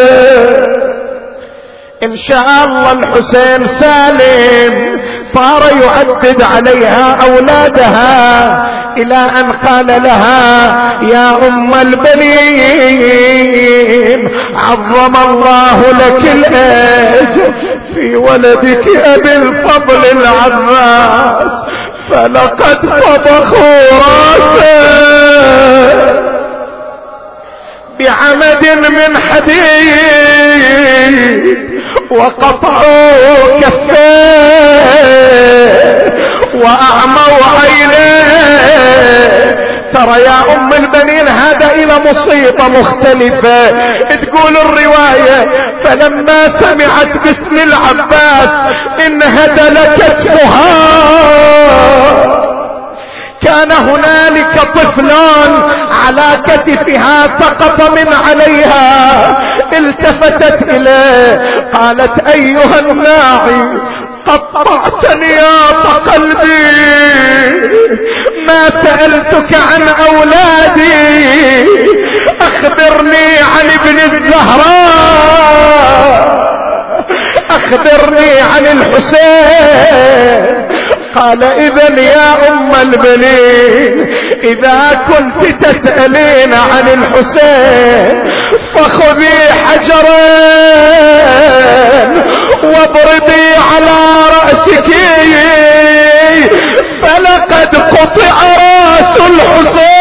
إن 2.03 2.17
شاء 2.17 2.65
الله 2.65 2.93
الحسين 2.93 3.67
سالم 3.67 5.01
صار 5.35 5.63
يعدد 5.83 6.43
عليها 6.43 7.17
أولادها 7.27 8.75
إلى 8.97 9.17
أن 9.17 9.53
قال 9.67 9.87
لها 9.87 10.75
يا 11.03 11.49
أم 11.49 11.75
البنين 12.75 13.11
عظم 14.57 15.17
الله 15.31 15.81
لك 15.91 16.23
الأجر. 16.33 17.55
في 17.95 18.17
ولدك 18.17 18.87
أبي 19.05 19.33
الفضل 19.37 20.05
العباس 20.13 21.51
فلقد 22.11 22.81
طبخوا 22.81 23.91
راسه. 23.93 24.95
بعمد 28.01 28.67
من 28.89 29.19
حديد 29.19 30.55
وقطعوا 32.11 33.61
كفيه 33.61 34.85
وأعموا 36.55 37.39
عينيه 37.61 38.95
ترى 39.95 40.21
يا 40.21 40.55
أم 40.55 40.73
البنين 40.73 41.29
هذا 41.29 41.73
إلى 41.75 42.11
مصيبة 42.11 42.69
مختلفة. 42.81 43.71
تقول 44.17 44.57
الرواية 44.57 45.49
فلما 45.85 46.49
سمعت 46.49 47.19
باسم 47.25 47.55
العباس 47.55 48.49
انهدل 49.07 49.79
كتفها 49.97 50.75
كان 53.43 53.73
هنالك 53.73 54.55
طفلان 54.75 55.63
على 56.07 56.43
كتفها 56.45 57.39
سقط 57.41 57.91
من 57.91 58.09
عليها. 58.29 59.37
التفتت 59.73 60.63
إليه 60.63 61.41
قالت 61.75 62.29
أيها 62.29 62.81
الناعي 62.81 63.69
قطعت 64.27 65.17
نياط 65.17 65.87
قلبي. 66.09 66.65
ما 68.47 68.71
سألتك 68.83 69.55
عن 69.73 69.89
أولادي. 69.89 71.69
أخبرني 72.41 73.39
عن 73.39 73.67
ابن 73.81 73.99
الزهراء. 73.99 75.15
أخبرني 77.51 78.41
عن 78.41 78.67
الحسين. 78.67 80.45
قال 81.15 81.43
اذا 81.45 82.01
يا 82.01 82.49
أم 82.49 82.73
البنين 82.83 83.95
إذا 84.45 85.01
كنت 85.09 85.41
تسألين 85.65 86.55
عن 86.55 86.89
الحسين 86.89 88.31
فخذي 88.75 89.39
حجرين. 89.65 90.15
واضربي 92.65 93.47
على 93.75 93.99
رأسك. 94.37 94.89
فلقد 97.03 97.73
قطع 97.77 98.37
رأس 98.43 99.17
الحسين. 99.17 99.95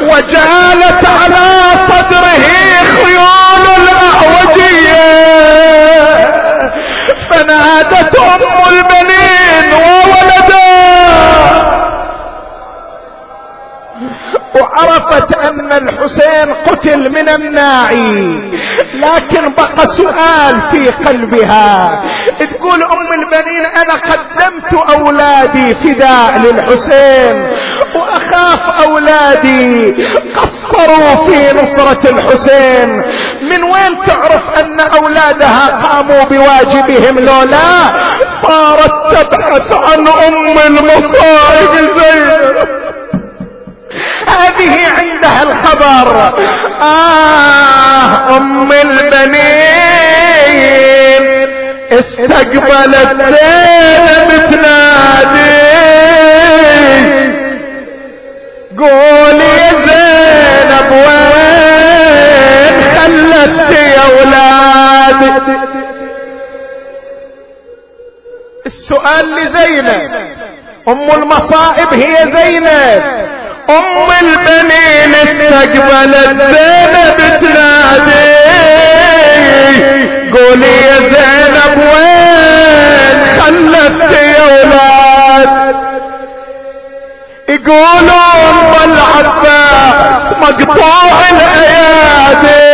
وجالت 0.00 1.02
على 1.22 1.46
صدره 1.88 2.46
خيول 2.94 3.64
الأعوجية. 3.76 5.06
فنادت 7.30 8.14
أم 8.16 8.45
الحسين 15.76 16.54
قتل 16.66 16.98
من 17.12 17.28
الناعي. 17.28 18.40
لكن 18.94 19.52
بقى 19.52 19.86
سؤال 19.86 20.60
في 20.70 20.90
قلبها. 20.90 22.02
تقول 22.40 22.82
أم 22.82 23.12
البنين 23.22 23.66
أنا 23.66 23.94
قدمت 23.94 24.90
أولادي 24.90 25.74
فداء 25.74 26.38
للحسين 26.38 27.50
وأخاف 27.94 28.82
أولادي 28.84 29.94
قصروا 30.34 31.26
في 31.26 31.52
نصرة 31.62 32.10
الحسين. 32.10 33.02
من 33.42 33.62
وين 33.62 34.04
تعرف 34.06 34.58
أن 34.60 34.80
أولادها 34.80 35.66
قاموا 35.82 36.24
بواجبهم 36.24 37.18
لولا 37.18 37.92
صارت 38.42 39.16
تبحث 39.16 39.72
عن 39.72 40.08
أم 40.08 40.58
المصائب 40.66 41.70
زينب؟ 41.98 42.75
هذه 44.26 44.74
عندها 44.98 45.42
الخبر. 45.42 46.32
آه 46.82 48.36
أم 48.36 48.72
البنين 48.72 49.76
استقبلت 51.92 53.16
زينب 53.24 54.30
تنادي. 54.50 55.76
قول 58.78 59.40
يا 59.40 59.70
زينب 59.86 60.90
وين 60.92 62.76
خلت 62.96 63.70
يا 63.70 64.04
أولاد 64.06 65.20
السؤال 68.66 69.26
لزينب. 69.34 70.12
أم 70.88 71.10
المصائب 71.10 71.90
هي 71.92 72.14
زينب. 72.36 73.02
أم 73.70 74.10
البنين 74.20 75.14
استقبلت 75.14 76.42
زينب 76.42 77.38
تنادي. 77.38 78.36
قولي 80.34 80.76
يا 80.82 80.98
زينب 80.98 81.78
وين 81.78 83.18
خلفت 83.40 84.12
يا 84.22 84.42
ولاد 84.42 85.76
يقولون 87.48 88.54
ظل 88.72 88.98
عباس 89.16 90.26
مقطوع 90.42 91.20
الأيادي. 91.30 92.66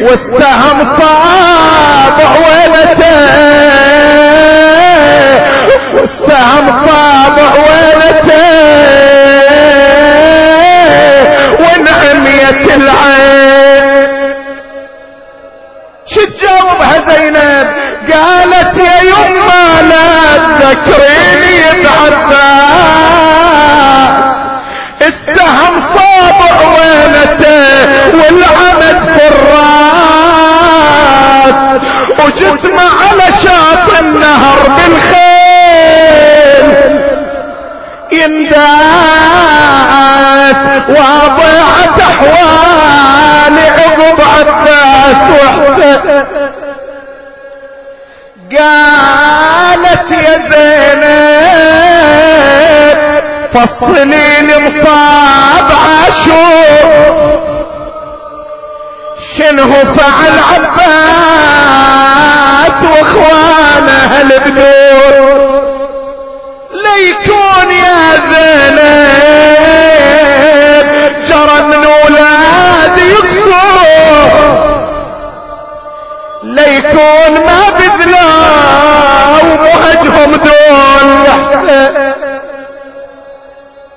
والسهم 0.00 0.78
صابع 1.00 2.30
ولته 2.38 3.79
والسهم 5.94 6.86
صابع 6.86 7.50
ولته 7.54 8.50
ونعمية 11.60 12.64
العين 12.76 14.34
شو 16.06 16.20
تجاوبها 16.24 16.96
زينب. 17.08 17.68
قالت 18.12 18.76
يا 18.78 18.98
يما 19.02 19.82
لا 19.82 20.08
تذكريني 20.38 21.58
بعباس 21.84 23.10
السهم 25.02 25.74
صابع 25.94 26.54
وينته 26.68 27.58
والعمد 28.18 28.98
في 29.08 29.24
الراس 29.28 30.30
وجسمه 32.18 32.82
على 32.82 33.26
شاطئ 33.42 33.94
النهر 34.00 34.60
بالخيل 34.68 35.39
ينداس 38.20 38.60
واضعت 40.88 42.00
أحوالي 42.00 43.66
عقب 43.68 44.18
عباس 44.20 45.20
وحسن. 45.30 46.24
قالت 48.52 50.08
يا 50.10 50.34
زينب 50.50 51.40
فصلي 53.52 54.30
لي 54.40 54.56
مصاب 54.58 55.68
عاشور. 55.84 57.16
شنو 59.36 59.72
فعل 59.94 60.36
عباس 60.50 61.58
وإخوانه 62.82 64.12
البدور؟ 64.20 65.38
ليكون 66.72 67.39
يا 67.70 68.16
زينب 69.60 71.22
جرى 71.28 71.58
من 71.62 71.86
ولاد 71.86 72.98
يقصر 72.98 73.76
ليكون 76.42 77.32
ما 77.46 77.60
بذلا 77.70 78.26
ومهجهم 79.42 80.30
دول 80.36 81.08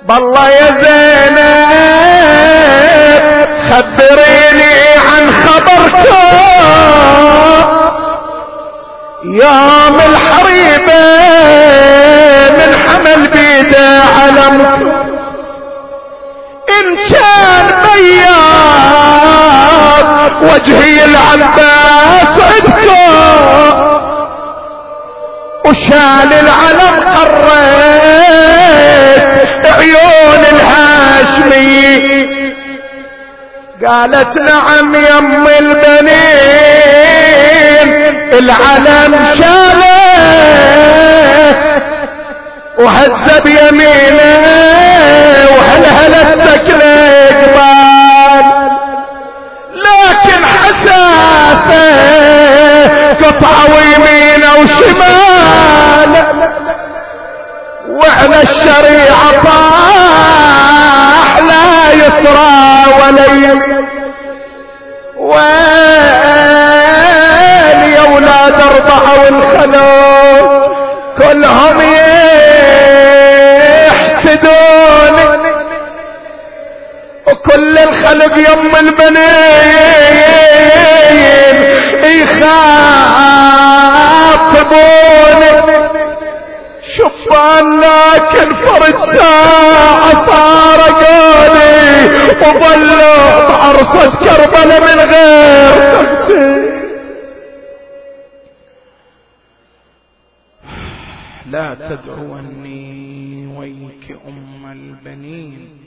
بالله 0.07 0.49
يا 0.49 0.71
زينب 0.83 1.63
خبريني 3.69 4.73
عن 5.11 5.25
خبركم 5.31 6.03
يوم 9.23 9.99
الحريبة 9.99 11.03
من 12.57 12.71
حمل 12.93 13.27
بيده 13.27 14.01
علمكم 14.19 14.91
إن 16.69 16.85
كان 17.11 17.67
بياض 17.93 19.27
وجهي 20.41 20.97
العباس 21.05 22.33
عدكم 22.39 22.89
وشال 25.65 26.31
العلم 26.33 26.95
قريت 27.15 28.43
عيون 29.65 30.43
الهاشمي. 30.51 31.93
قالت 33.87 34.33
نعم 34.37 34.95
يم 34.95 35.47
البنين 35.47 36.53
العلم 38.33 39.13
شاله. 39.37 39.93
وهز 42.79 43.41
بيمينه 43.43 44.33
وهلهلت 45.57 46.49
سكنه 46.49 47.27
قبال 47.27 48.45
لكن 49.75 50.45
حساسة 50.45 51.83
قطعوا 53.13 53.79
يمينه 53.95 54.51
وشمال 54.61 56.11
وعلى 57.89 58.41
الشريعة 58.41 59.43
طاح 59.43 60.02
الخلق 78.13 78.37
يم 78.37 78.75
البنين 78.75 79.23
يخاطبوني. 84.43 85.83
شبان 86.81 87.79
لكن 87.79 88.53
فرد 88.55 88.99
ساعة 88.99 90.25
صار 90.25 90.79
قولي 90.81 92.09
وظلوا 92.41 93.47
بعرصة 93.49 94.11
كربلة 94.19 94.79
من 94.79 94.99
غير 94.99 96.03
تفسير 96.03 96.73
لا 101.45 101.75
تدعوني 101.75 103.47
ويك 103.57 104.17
أم 104.27 104.71
البنين 104.71 105.79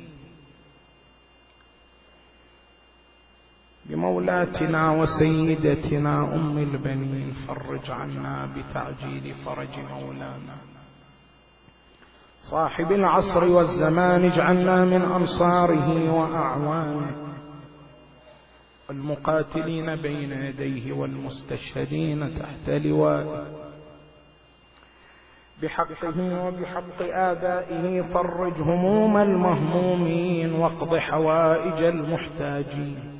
بمولاتنا 4.27 4.91
وسيدتنا 4.91 6.35
أم 6.35 6.59
البنين 6.59 7.33
فرج 7.33 7.91
عنا 7.91 8.49
بتعجيل 8.57 9.35
فرج 9.35 9.79
مولانا. 9.91 10.57
صاحب 12.39 12.93
العصر 12.93 13.45
والزمان 13.45 14.25
اجعلنا 14.25 14.85
من 14.85 15.03
أنصاره 15.03 16.13
وأعوانه. 16.15 17.17
المقاتلين 18.91 19.97
بين 19.97 20.33
يديه 20.33 20.93
والمستشهدين 20.93 22.39
تحت 22.39 22.71
لوائه 22.71 23.47
بحقه 25.63 26.47
وبحق 26.47 27.03
آبائه 27.03 28.03
فرج 28.03 28.61
هموم 28.61 29.17
المهمومين 29.17 30.53
واقض 30.53 30.97
حوائج 30.97 31.83
المحتاجين. 31.83 33.16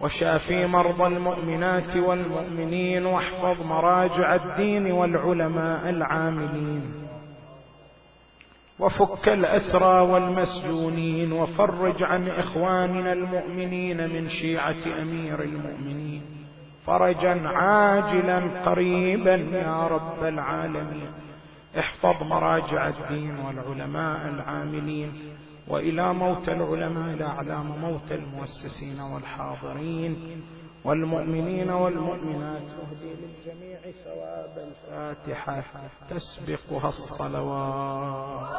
وشافي 0.00 0.66
مرضى 0.66 1.06
المؤمنات 1.06 1.96
والمؤمنين 1.96 3.06
واحفظ 3.06 3.66
مراجع 3.66 4.34
الدين 4.34 4.92
والعلماء 4.92 5.90
العاملين. 5.90 6.92
وفك 8.78 9.28
الأسرى 9.28 10.00
والمسجونين 10.00 11.32
وفرج 11.32 12.02
عن 12.02 12.28
إخواننا 12.28 13.12
المؤمنين 13.12 14.10
من 14.10 14.28
شيعة 14.28 15.02
أمير 15.02 15.42
المؤمنين. 15.42 16.22
فرجا 16.86 17.48
عاجلا 17.48 18.38
قريبا 18.64 19.34
يا 19.34 19.86
رب 19.86 20.24
العالمين. 20.24 21.12
احفظ 21.78 22.22
مراجع 22.22 22.88
الدين 22.88 23.38
والعلماء 23.38 24.28
العاملين. 24.28 25.29
وإلى 25.70 26.14
موت 26.14 26.48
العلماء 26.48 27.14
الاعلام 27.14 27.80
موت 27.80 28.12
المؤسسين 28.12 29.00
والحاضرين 29.00 30.42
والمؤمنين 30.84 31.70
والمؤمنات. 31.70 32.62
واهدي 32.62 33.14
للجميع 33.14 33.80
ثواب 34.04 34.54
الفاتحه 34.58 35.90
تسبقها 36.08 36.88
الصلوات. 36.88 38.50